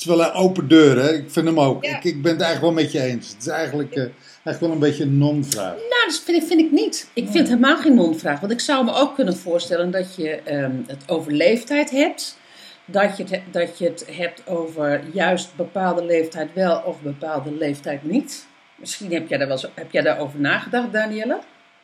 is 0.02 0.06
wel 0.06 0.22
een 0.22 0.32
open 0.32 0.68
deur, 0.68 0.98
hè? 1.04 1.14
Ik 1.14 1.32
vind 1.32 1.46
hem 1.46 1.60
ook. 1.60 1.84
Ja. 1.86 1.98
Ik, 1.98 2.04
ik 2.04 2.22
ben 2.22 2.32
het 2.32 2.42
eigenlijk 2.42 2.74
wel 2.76 2.84
met 2.84 2.92
je 2.92 3.02
eens. 3.02 3.28
Het 3.30 3.42
is 3.42 3.48
eigenlijk, 3.48 3.92
eh, 3.96 4.02
eigenlijk 4.44 4.60
wel 4.60 4.72
een 4.72 4.80
beetje 4.80 5.04
een 5.04 5.18
non-vraag. 5.18 5.76
Nou, 5.76 6.06
dat 6.08 6.22
vind 6.26 6.42
ik, 6.42 6.48
vind 6.48 6.60
ik 6.60 6.72
niet. 6.72 7.10
Ik 7.14 7.24
vind 7.24 7.38
het 7.38 7.48
helemaal 7.48 7.78
geen 7.78 7.96
non-vraag. 7.96 8.40
Want 8.40 8.52
ik 8.52 8.60
zou 8.60 8.86
me 8.86 8.94
ook 8.94 9.16
kunnen 9.16 9.38
voorstellen 9.38 9.92
dat 9.92 10.16
je 10.16 10.30
ehm, 10.36 10.76
het 10.88 11.04
over 11.10 11.32
leeftijd 11.32 11.90
hebt. 11.90 12.40
Dat 12.86 13.18
je, 13.18 13.24
het, 13.24 13.32
he- 13.32 13.44
dat 13.52 13.78
je 13.78 13.86
het 13.86 14.06
hebt 14.12 14.48
over 14.48 15.02
juist 15.14 15.56
bepaalde 15.56 16.04
leeftijd 16.06 16.54
wel 16.54 16.82
of 16.86 17.02
bepaalde 17.02 17.52
leeftijd 17.52 18.04
niet. 18.04 18.48
Misschien 18.76 19.14
heb 19.14 19.28
jij 19.30 19.38
daar 19.38 19.48
wel 19.48 19.58
zo, 19.58 19.70
heb 19.74 19.92
jij 19.92 20.02
daarover 20.02 20.40
nagedacht, 20.40 20.92
Danielle? 20.94 21.40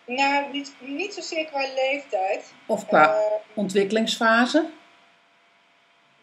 nou, 0.06 0.52
niet, 0.52 0.74
niet 0.80 1.14
zozeer 1.14 1.46
qua 1.46 1.60
leeftijd. 1.76 2.54
Of 2.66 2.88
qua 2.88 3.14
Eh, 3.14 3.20
ontwikkelingsfase? 3.54 4.66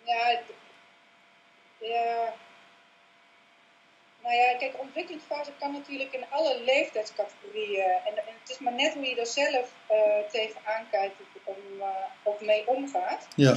Ja, 0.05 0.39
ja. 1.89 2.33
nou 4.23 4.35
ja, 4.35 4.57
kijk, 4.57 4.81
ontwikkelingsfase 4.81 5.53
kan 5.59 5.73
natuurlijk 5.73 6.13
in 6.13 6.25
alle 6.31 6.61
leeftijdscategorieën. 6.61 7.91
En, 8.05 8.17
en 8.17 8.35
het 8.41 8.51
is 8.51 8.59
maar 8.59 8.73
net 8.73 8.95
hoe 8.95 9.07
je 9.07 9.21
er 9.21 9.27
zelf 9.27 9.73
uh, 9.91 10.31
tegenaan 10.31 10.87
kijkt 10.91 11.15
of, 11.21 11.43
om, 11.45 11.57
uh, 11.79 11.87
of 12.23 12.41
mee 12.41 12.67
omgaat. 12.67 13.29
Ja. 13.37 13.55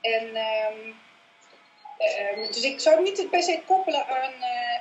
En 0.00 0.36
um, 0.36 0.96
dus 2.46 2.62
ik 2.62 2.80
zou 2.80 2.96
het 2.96 3.04
niet 3.04 3.30
per 3.30 3.42
se 3.42 3.62
koppelen 3.66 4.06
aan, 4.06 4.34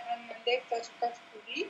aan 0.09 0.19
een 0.29 0.41
leeftijdscategorie. 0.45 1.69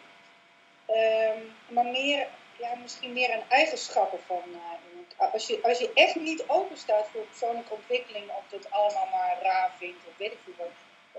Um, 0.88 1.56
maar 1.68 1.86
meer, 1.86 2.28
ja, 2.60 2.76
misschien 2.82 3.14
meer 3.14 3.34
aan 3.34 3.50
eigenschappen 3.50 4.20
van 4.26 4.42
iemand. 4.46 5.34
Als 5.34 5.48
je, 5.48 5.60
als 5.62 5.80
je 5.80 5.92
echt 5.94 6.16
niet 6.16 6.44
open 6.48 6.78
staat 6.78 7.08
voor 7.12 7.22
persoonlijke 7.22 7.74
ontwikkeling, 7.74 8.30
of 8.30 8.44
dat 8.50 8.72
allemaal 8.72 9.08
maar 9.12 9.38
raar 9.42 9.72
vindt, 9.78 10.06
of 10.08 10.18
weet 10.18 10.32
ik 10.32 10.40
veel 10.44 10.54
wat 10.58 10.68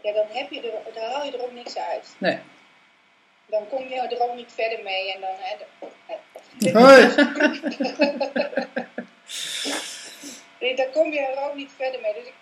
ja, 0.02 0.12
dan, 0.12 0.26
heb 0.28 0.50
je 0.50 0.60
er, 0.60 0.92
dan 0.94 1.10
haal 1.10 1.24
je 1.24 1.32
er 1.32 1.42
ook 1.42 1.52
niks 1.52 1.78
uit. 1.78 2.14
Nee. 2.18 2.38
Dan 3.46 3.68
kom 3.68 3.88
je 3.88 3.94
er 3.94 4.20
ook 4.20 4.34
niet 4.34 4.52
verder 4.52 4.82
mee 4.82 5.12
en 5.14 5.20
dan. 5.20 5.34
Hè, 5.36 5.56
Hoi. 6.72 7.06
nee, 10.60 10.76
dan 10.76 10.90
kom 10.92 11.12
je 11.12 11.20
er 11.20 11.48
ook 11.48 11.54
niet 11.54 11.72
verder 11.76 12.00
mee. 12.00 12.14
Dus 12.14 12.26
ik, 12.26 12.34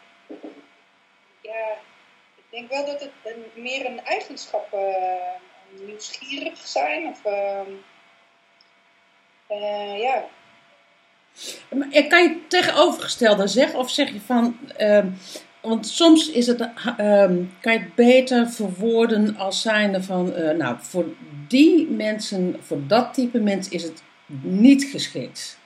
ja, 1.41 1.71
ik 2.37 2.45
denk 2.51 2.71
wel 2.71 2.87
dat 2.87 3.01
het 3.01 3.11
een, 3.25 3.45
meer 3.55 3.87
een 3.87 4.05
eigenschap 4.05 4.75
uh, 4.75 5.81
nieuwsgierig 5.87 6.67
zijn 6.67 7.07
of 7.07 7.25
uh, 7.25 7.61
uh, 9.51 10.01
ja. 10.01 10.25
Maar 11.75 12.07
kan 12.09 12.23
je 12.23 12.47
tegenovergestelde 12.49 13.47
zeggen 13.47 13.79
of 13.79 13.91
zeg 13.91 14.13
je 14.13 14.21
van 14.21 14.59
want 15.67 15.87
soms 15.87 16.31
is 16.31 16.47
het, 16.47 16.61
um, 16.61 17.57
kan 17.61 17.73
je 17.73 17.79
het 17.79 17.95
beter 17.95 18.51
verwoorden 18.51 19.37
als 19.37 19.63
zijnde 19.63 20.03
van, 20.03 20.33
uh, 20.37 20.51
nou, 20.51 20.77
voor 20.81 21.05
die 21.49 21.87
mensen, 21.87 22.57
voor 22.61 22.87
dat 22.87 23.15
type 23.15 23.39
mens 23.39 23.69
is 23.69 23.83
het 23.83 24.03
niet 24.43 24.85
geschikt. 24.85 25.59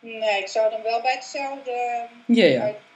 Nee, 0.00 0.40
ik 0.40 0.48
zou 0.48 0.70
dan 0.70 0.82
wel 0.82 1.00
bij 1.00 1.14
hetzelfde. 1.14 2.06
Ja, 2.26 2.44
ja. 2.44 2.62
Uit, 2.62 2.74
ja. 2.74 2.93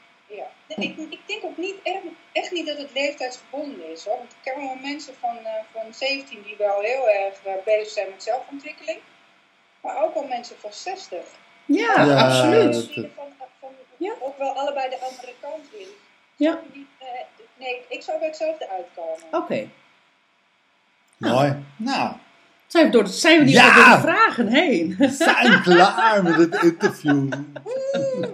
Ik, 0.68 0.96
ik, 0.96 1.20
denk 1.26 1.44
ook 1.44 1.56
niet, 1.56 1.74
echt, 1.82 2.02
echt, 2.32 2.50
niet 2.50 2.66
dat 2.66 2.78
het 2.78 2.92
leeftijdsgebonden 2.94 3.92
is 3.92 4.04
hoor. 4.04 4.16
Want 4.16 4.32
ik 4.32 4.52
ken 4.52 4.62
wel 4.62 4.76
mensen 4.82 5.14
van, 5.20 5.36
uh, 5.42 5.50
van 5.72 5.94
17 5.94 6.42
die 6.42 6.54
wel 6.58 6.80
heel 6.80 7.08
erg 7.08 7.46
uh, 7.46 7.52
bezig 7.64 7.92
zijn 7.92 8.10
met 8.10 8.22
zelfontwikkeling 8.22 8.98
maar 9.80 10.02
ook 10.02 10.14
al 10.14 10.26
mensen 10.28 10.56
van 10.58 10.72
60. 10.72 11.18
Ja, 11.64 12.04
ja 12.04 12.14
absoluut. 12.14 12.94
Die 12.94 13.10
van, 13.14 13.26
van 13.60 13.70
ja. 13.96 14.12
ook 14.20 14.38
wel 14.38 14.52
allebei 14.52 14.88
de 14.88 15.00
andere 15.00 15.34
kant 15.40 15.64
in. 15.72 15.86
Ja. 16.36 16.60
Die, 16.72 16.86
uh, 17.00 17.06
nee, 17.58 17.84
ik 17.88 18.02
zou 18.02 18.18
bij 18.18 18.28
hetzelfde 18.28 18.68
uitkomen. 18.68 19.24
Oké. 19.26 19.36
Okay. 19.36 19.70
Mooi. 21.16 21.64
Nou. 21.76 22.12
Zijn 22.66 22.84
we, 22.84 22.90
door 22.90 23.04
de, 23.04 23.10
zijn 23.10 23.38
we 23.38 23.44
niet 23.44 23.54
ja. 23.54 23.74
door 23.74 23.94
de 23.94 24.00
vragen 24.00 24.46
heen? 24.46 24.94
We 24.98 25.08
zijn 25.08 25.62
klaar 25.62 26.22
met 26.22 26.36
het 26.36 26.62
interview. 26.62 27.32
Oeh, 27.64 28.28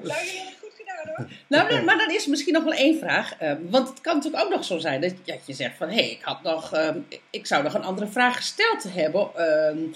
nou. 1.17 1.29
Nou, 1.49 1.85
maar 1.85 1.99
dan 1.99 2.11
is 2.11 2.25
er 2.25 2.31
misschien 2.31 2.53
nog 2.53 2.65
wel 2.65 2.73
één 2.73 2.99
vraag. 2.99 3.43
Uh, 3.43 3.53
want 3.71 3.89
het 3.89 4.01
kan 4.01 4.17
natuurlijk 4.17 4.45
ook 4.45 4.51
nog 4.51 4.65
zo 4.65 4.79
zijn 4.79 5.01
dat, 5.01 5.15
dat 5.25 5.47
je 5.47 5.53
zegt 5.53 5.77
van... 5.77 5.89
Hé, 5.89 5.95
hey, 5.95 6.11
ik 6.11 6.23
had 6.23 6.43
nog... 6.43 6.75
Uh, 6.75 6.89
ik 7.31 7.47
zou 7.47 7.63
nog 7.63 7.75
een 7.75 7.85
andere 7.85 8.07
vraag 8.07 8.37
gesteld 8.37 8.83
hebben. 8.83 9.31
Uh, 9.37 9.95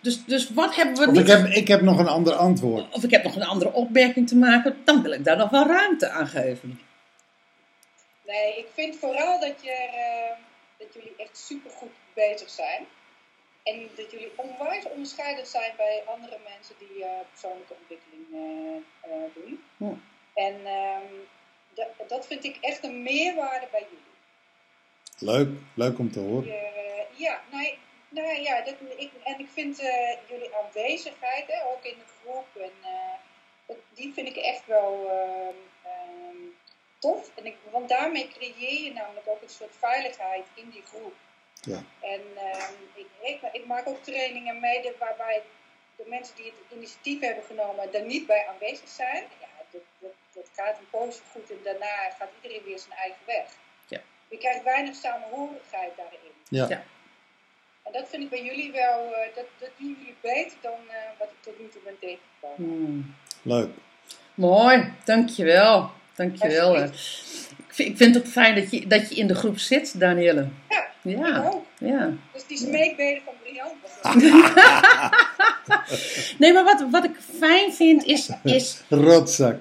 dus, 0.00 0.24
dus 0.24 0.50
wat 0.50 0.74
hebben 0.74 0.94
we 0.94 1.06
of 1.06 1.12
niet... 1.12 1.20
Ik 1.20 1.26
heb, 1.26 1.46
ik 1.46 1.68
heb 1.68 1.80
nog 1.80 1.98
een 1.98 2.08
ander 2.08 2.34
antwoord. 2.34 2.94
Of 2.94 3.04
ik 3.04 3.10
heb 3.10 3.22
nog 3.22 3.36
een 3.36 3.46
andere 3.46 3.72
opmerking 3.72 4.28
te 4.28 4.36
maken. 4.36 4.76
Dan 4.84 5.02
wil 5.02 5.12
ik 5.12 5.24
daar 5.24 5.36
nog 5.36 5.50
wel 5.50 5.66
ruimte 5.66 6.08
aan 6.08 6.28
geven. 6.28 6.80
Nee, 8.26 8.58
ik 8.58 8.66
vind 8.74 8.96
vooral 8.96 9.40
dat, 9.40 9.54
je, 9.62 9.88
uh, 9.94 10.36
dat 10.78 10.94
jullie 10.94 11.14
echt 11.16 11.38
supergoed 11.38 11.92
bezig 12.14 12.50
zijn. 12.50 12.86
En 13.62 13.88
dat 13.96 14.10
jullie 14.10 14.32
onwijs 14.36 14.84
onderscheidend 14.94 15.48
zijn 15.48 15.72
bij 15.76 16.02
andere 16.06 16.38
mensen 16.48 16.74
die 16.78 16.98
uh, 16.98 17.06
persoonlijke 17.30 17.74
ontwikkeling 17.80 18.26
uh, 18.32 19.34
doen. 19.34 19.62
Ja. 19.76 19.94
En 20.46 20.54
um, 20.54 21.28
dat, 21.74 22.08
dat 22.08 22.26
vind 22.26 22.44
ik 22.44 22.56
echt 22.60 22.84
een 22.84 23.02
meerwaarde 23.02 23.66
bij 23.70 23.86
jullie. 23.90 24.08
Leuk, 25.18 25.60
leuk 25.74 25.98
om 25.98 26.10
te 26.12 26.20
horen. 26.20 26.44
Je, 26.44 27.06
ja, 27.16 27.40
nee, 27.50 27.78
nou 28.08 28.40
ja, 28.40 28.60
dat, 28.64 28.74
ik, 28.96 29.10
en 29.24 29.38
ik 29.38 29.48
vind 29.52 29.80
uh, 29.80 30.16
jullie 30.28 30.54
aanwezigheid, 30.54 31.46
hè, 31.46 31.64
ook 31.72 31.84
in 31.84 31.98
de 31.98 32.12
groep, 32.20 32.46
en, 32.56 32.72
uh, 32.82 33.76
die 33.94 34.12
vind 34.12 34.28
ik 34.28 34.36
echt 34.36 34.66
wel 34.66 35.04
uh, 35.04 35.54
tof. 36.98 37.30
En 37.34 37.46
ik, 37.46 37.56
want 37.70 37.88
daarmee 37.88 38.28
creëer 38.28 38.82
je 38.82 38.92
namelijk 38.92 39.28
ook 39.28 39.42
een 39.42 39.48
soort 39.48 39.76
veiligheid 39.78 40.46
in 40.54 40.70
die 40.70 40.82
groep. 40.82 41.14
Ja. 41.60 41.82
En 42.00 42.22
ehm, 42.36 42.74
ik, 42.94 43.06
ik, 43.20 43.40
ik, 43.52 43.66
maak 43.66 43.88
ook 43.88 44.02
trainingen 44.02 44.60
mee 44.60 44.92
waarbij 44.98 45.42
de 45.96 46.04
mensen 46.06 46.36
die 46.36 46.44
het 46.44 46.76
initiatief 46.78 47.20
hebben 47.20 47.44
genomen 47.44 47.94
er 47.94 48.04
niet 48.04 48.26
bij 48.26 48.46
aanwezig 48.46 48.88
zijn. 48.88 49.24
Ja, 49.40 49.48
dat, 49.70 49.82
dat, 49.98 50.10
dat 50.40 50.50
gaat 50.56 50.78
een 50.78 50.90
poosje 50.90 51.20
goed 51.32 51.50
en 51.50 51.62
daarna 51.64 51.94
gaat 52.18 52.30
iedereen 52.42 52.64
weer 52.64 52.78
zijn 52.78 52.98
eigen 52.98 53.24
weg. 53.26 53.46
Ja. 53.86 54.00
Je 54.28 54.38
krijgt 54.38 54.62
weinig 54.62 54.94
samenhorigheid 54.94 55.92
daarin. 55.96 56.32
Ja. 56.48 56.66
ja. 56.68 56.82
En 57.82 57.92
dat 57.92 58.08
vind 58.08 58.22
ik 58.22 58.30
bij 58.30 58.44
jullie 58.44 58.72
wel, 58.72 58.98
uh, 59.06 59.34
dat, 59.34 59.46
dat 59.58 59.70
doen 59.78 59.96
jullie 59.98 60.16
beter 60.20 60.56
dan 60.60 60.80
uh, 60.86 60.94
wat 61.18 61.28
ik 61.28 61.40
tot 61.40 61.58
nu 61.58 61.68
toe 61.68 61.80
ben 61.84 61.98
tegengekomen. 62.00 62.84
Hmm. 62.84 63.14
Leuk. 63.42 63.70
Mooi, 64.34 64.92
dankjewel. 65.04 65.90
Dankjewel. 66.14 66.76
Ik 66.76 66.92
vind, 67.68 67.88
ik 67.88 67.96
vind 67.96 68.14
het 68.14 68.24
ook 68.24 68.30
fijn 68.30 68.54
dat 68.54 68.70
je, 68.70 68.86
dat 68.86 69.08
je 69.08 69.14
in 69.14 69.26
de 69.26 69.34
groep 69.34 69.58
zit, 69.58 70.00
Danielle. 70.00 70.48
Ja, 70.68 70.86
ja. 71.02 71.48
ook. 71.48 71.66
Ja. 71.80 72.12
Dus 72.32 72.46
die 72.46 72.58
smeekbeden 72.58 73.22
van 73.24 73.34
Brian. 73.42 73.68
nee, 76.38 76.52
maar 76.52 76.64
wat, 76.64 76.84
wat 76.90 77.04
ik 77.04 77.16
fijn 77.38 77.72
vind 77.72 78.04
is... 78.04 78.30
is... 78.42 78.82
Rotzak. 78.88 79.56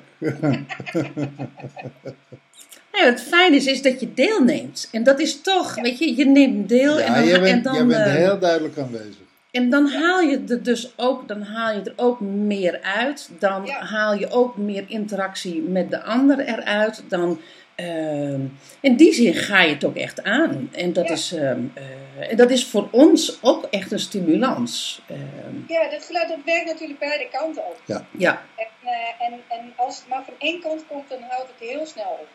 Nee, 2.91 3.03
het 3.03 3.21
fijn 3.21 3.53
is, 3.53 3.65
is 3.65 3.82
dat 3.82 3.99
je 3.99 4.13
deelneemt. 4.13 4.88
En 4.91 5.03
dat 5.03 5.19
is 5.19 5.41
toch, 5.41 5.75
ja. 5.75 5.82
weet 5.82 5.99
je, 5.99 6.15
je 6.15 6.25
neemt 6.25 6.69
deel. 6.69 6.99
Ja, 6.99 7.05
en 7.05 7.13
dan, 7.13 7.25
je 7.25 7.39
bent, 7.39 7.45
en 7.45 7.62
dan, 7.62 7.75
je 7.75 7.86
bent 7.86 8.08
uh, 8.08 8.13
heel 8.13 8.39
duidelijk 8.39 8.77
aanwezig. 8.77 9.17
En 9.51 9.69
dan 9.69 9.88
haal 9.88 10.19
je 10.19 10.43
er 10.47 10.63
dus 10.63 10.93
ook, 10.95 11.27
dan 11.27 11.41
haal 11.41 11.73
je 11.73 11.82
er 11.82 11.93
ook 11.95 12.19
meer 12.19 12.82
uit. 12.82 13.29
Dan 13.39 13.65
ja. 13.65 13.86
haal 13.86 14.13
je 14.13 14.29
ook 14.29 14.58
meer 14.58 14.84
interactie 14.88 15.62
met 15.62 15.91
de 15.91 16.03
ander 16.03 16.39
eruit. 16.39 17.03
Dan, 17.08 17.39
in 18.80 18.96
die 18.96 19.13
zin 19.13 19.34
ga 19.34 19.62
je 19.62 19.74
het 19.74 19.86
ook 19.86 19.96
echt 19.96 20.24
aan. 20.24 20.70
En 20.72 20.94
dat, 20.94 21.08
ja. 21.08 21.13
is, 21.13 21.34
uh, 21.34 21.50
en 21.50 22.36
dat 22.36 22.50
is 22.50 22.65
voor 22.65 22.88
ons 22.92 23.38
ook 23.42 23.68
echt 23.70 23.92
een 23.92 24.00
stimulans. 24.00 25.02
Ehm. 25.08 25.20
ja, 25.68 25.89
dat 25.89 26.04
geluid 26.04 26.28
dat 26.28 26.38
werkt 26.46 26.65
natuurlijk 26.65 27.00
beide 27.00 27.28
kanten 27.32 27.65
op. 27.65 27.82
Ja. 27.86 28.06
ja. 28.18 28.42
En, 28.56 28.68
eh, 28.84 29.26
en, 29.28 29.34
en 29.48 29.74
als 29.76 29.98
het 29.98 30.08
maar 30.08 30.24
van 30.26 30.34
één 30.38 30.62
kant 30.62 30.84
komt, 30.88 31.10
dan 31.10 31.20
houdt 31.30 31.50
het 31.58 31.70
heel 31.70 31.86
snel 31.86 32.20
op. 32.22 32.28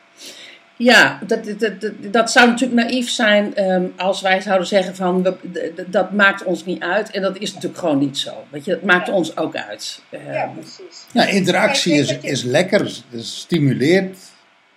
Ja, 0.77 1.21
dat, 1.27 1.45
dat, 1.45 1.81
dat, 1.81 1.93
dat, 2.01 2.31
zou 2.31 2.49
natuurlijk 2.49 2.89
naïef 2.89 3.11
zijn 3.11 3.71
um, 3.71 3.93
als 3.97 4.21
wij 4.21 4.41
zouden 4.41 4.67
zeggen 4.67 4.97
van 4.97 5.23
we, 5.23 5.85
dat 5.87 6.13
maakt 6.13 6.45
ons 6.45 6.65
niet 6.65 6.83
uit. 6.83 7.11
En 7.11 7.23
dat 7.23 7.39
is 7.39 7.53
natuurlijk 7.53 7.81
gewoon 7.81 7.99
niet 7.99 8.19
zo. 8.19 8.45
Weet 8.51 8.65
je, 8.65 8.71
dat 8.71 8.83
maakt 8.83 9.07
ja. 9.07 9.13
ons 9.13 9.37
ook 9.37 9.57
uit. 9.57 10.03
Um, 10.11 10.33
ja, 10.33 10.53
precies. 10.55 11.05
Ja, 11.13 11.27
interactie 11.27 11.95
is, 11.95 12.09
je... 12.09 12.19
is 12.21 12.43
lekker, 12.43 13.03
stimuleert. 13.17 14.19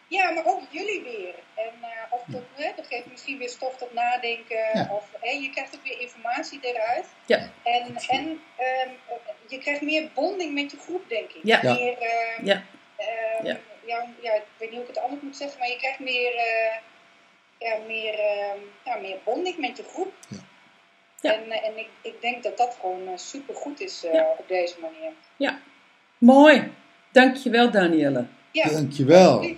Ja, 0.07 0.31
maar 0.31 0.45
ook 0.45 0.61
jullie 0.69 1.03
weer. 1.03 1.35
En 1.55 1.73
uh, 1.81 1.87
of 2.09 2.23
dat, 2.27 2.41
hè, 2.53 2.71
dat 2.75 2.87
geeft 2.87 3.05
misschien 3.05 3.37
weer 3.37 3.49
stof 3.49 3.77
tot 3.77 3.93
nadenken. 3.93 4.69
Ja. 4.73 4.89
Of 4.91 5.09
hè, 5.19 5.29
je 5.29 5.49
krijgt 5.49 5.75
ook 5.75 5.83
weer 5.83 5.99
informatie 5.99 6.59
eruit. 6.61 7.05
Ja. 7.25 7.37
En, 7.63 7.95
en 8.07 8.25
um, 8.27 8.91
je 9.47 9.57
krijgt 9.57 9.81
meer 9.81 10.09
bonding 10.13 10.53
met 10.53 10.71
je 10.71 10.77
groep, 10.77 11.09
denk 11.09 11.31
ik. 11.31 11.41
Ja. 11.43 11.59
Meer, 11.63 11.97
ja. 12.43 12.63
ja 13.43 13.57
ja, 13.87 14.05
ja, 14.21 14.33
ik 14.33 14.43
weet 14.57 14.69
niet 14.69 14.79
hoe 14.79 14.87
ik 14.87 14.95
het 14.95 15.03
anders 15.03 15.21
moet 15.21 15.37
zeggen, 15.37 15.59
maar 15.59 15.69
je 15.69 15.77
krijgt 15.77 15.99
meer, 15.99 16.33
uh, 16.33 16.75
ja, 17.57 17.77
meer, 17.87 18.13
uh, 18.13 18.61
ja, 18.85 18.95
meer 18.95 19.17
bonding 19.23 19.57
met 19.57 19.77
je 19.77 19.83
groep. 19.83 20.13
Ja. 20.27 20.37
Ja. 21.21 21.33
En, 21.33 21.45
uh, 21.47 21.65
en 21.67 21.77
ik, 21.77 21.89
ik 22.01 22.21
denk 22.21 22.43
dat 22.43 22.57
dat 22.57 22.77
gewoon 22.79 23.19
super 23.19 23.55
goed 23.55 23.79
is 23.79 24.01
ja. 24.01 24.35
op 24.37 24.47
deze 24.47 24.75
manier. 24.79 25.11
Ja, 25.37 25.59
mooi. 26.17 26.71
Dankjewel 27.11 27.71
Danielle. 27.71 28.25
Ja. 28.51 28.69
Dankjewel. 28.69 29.55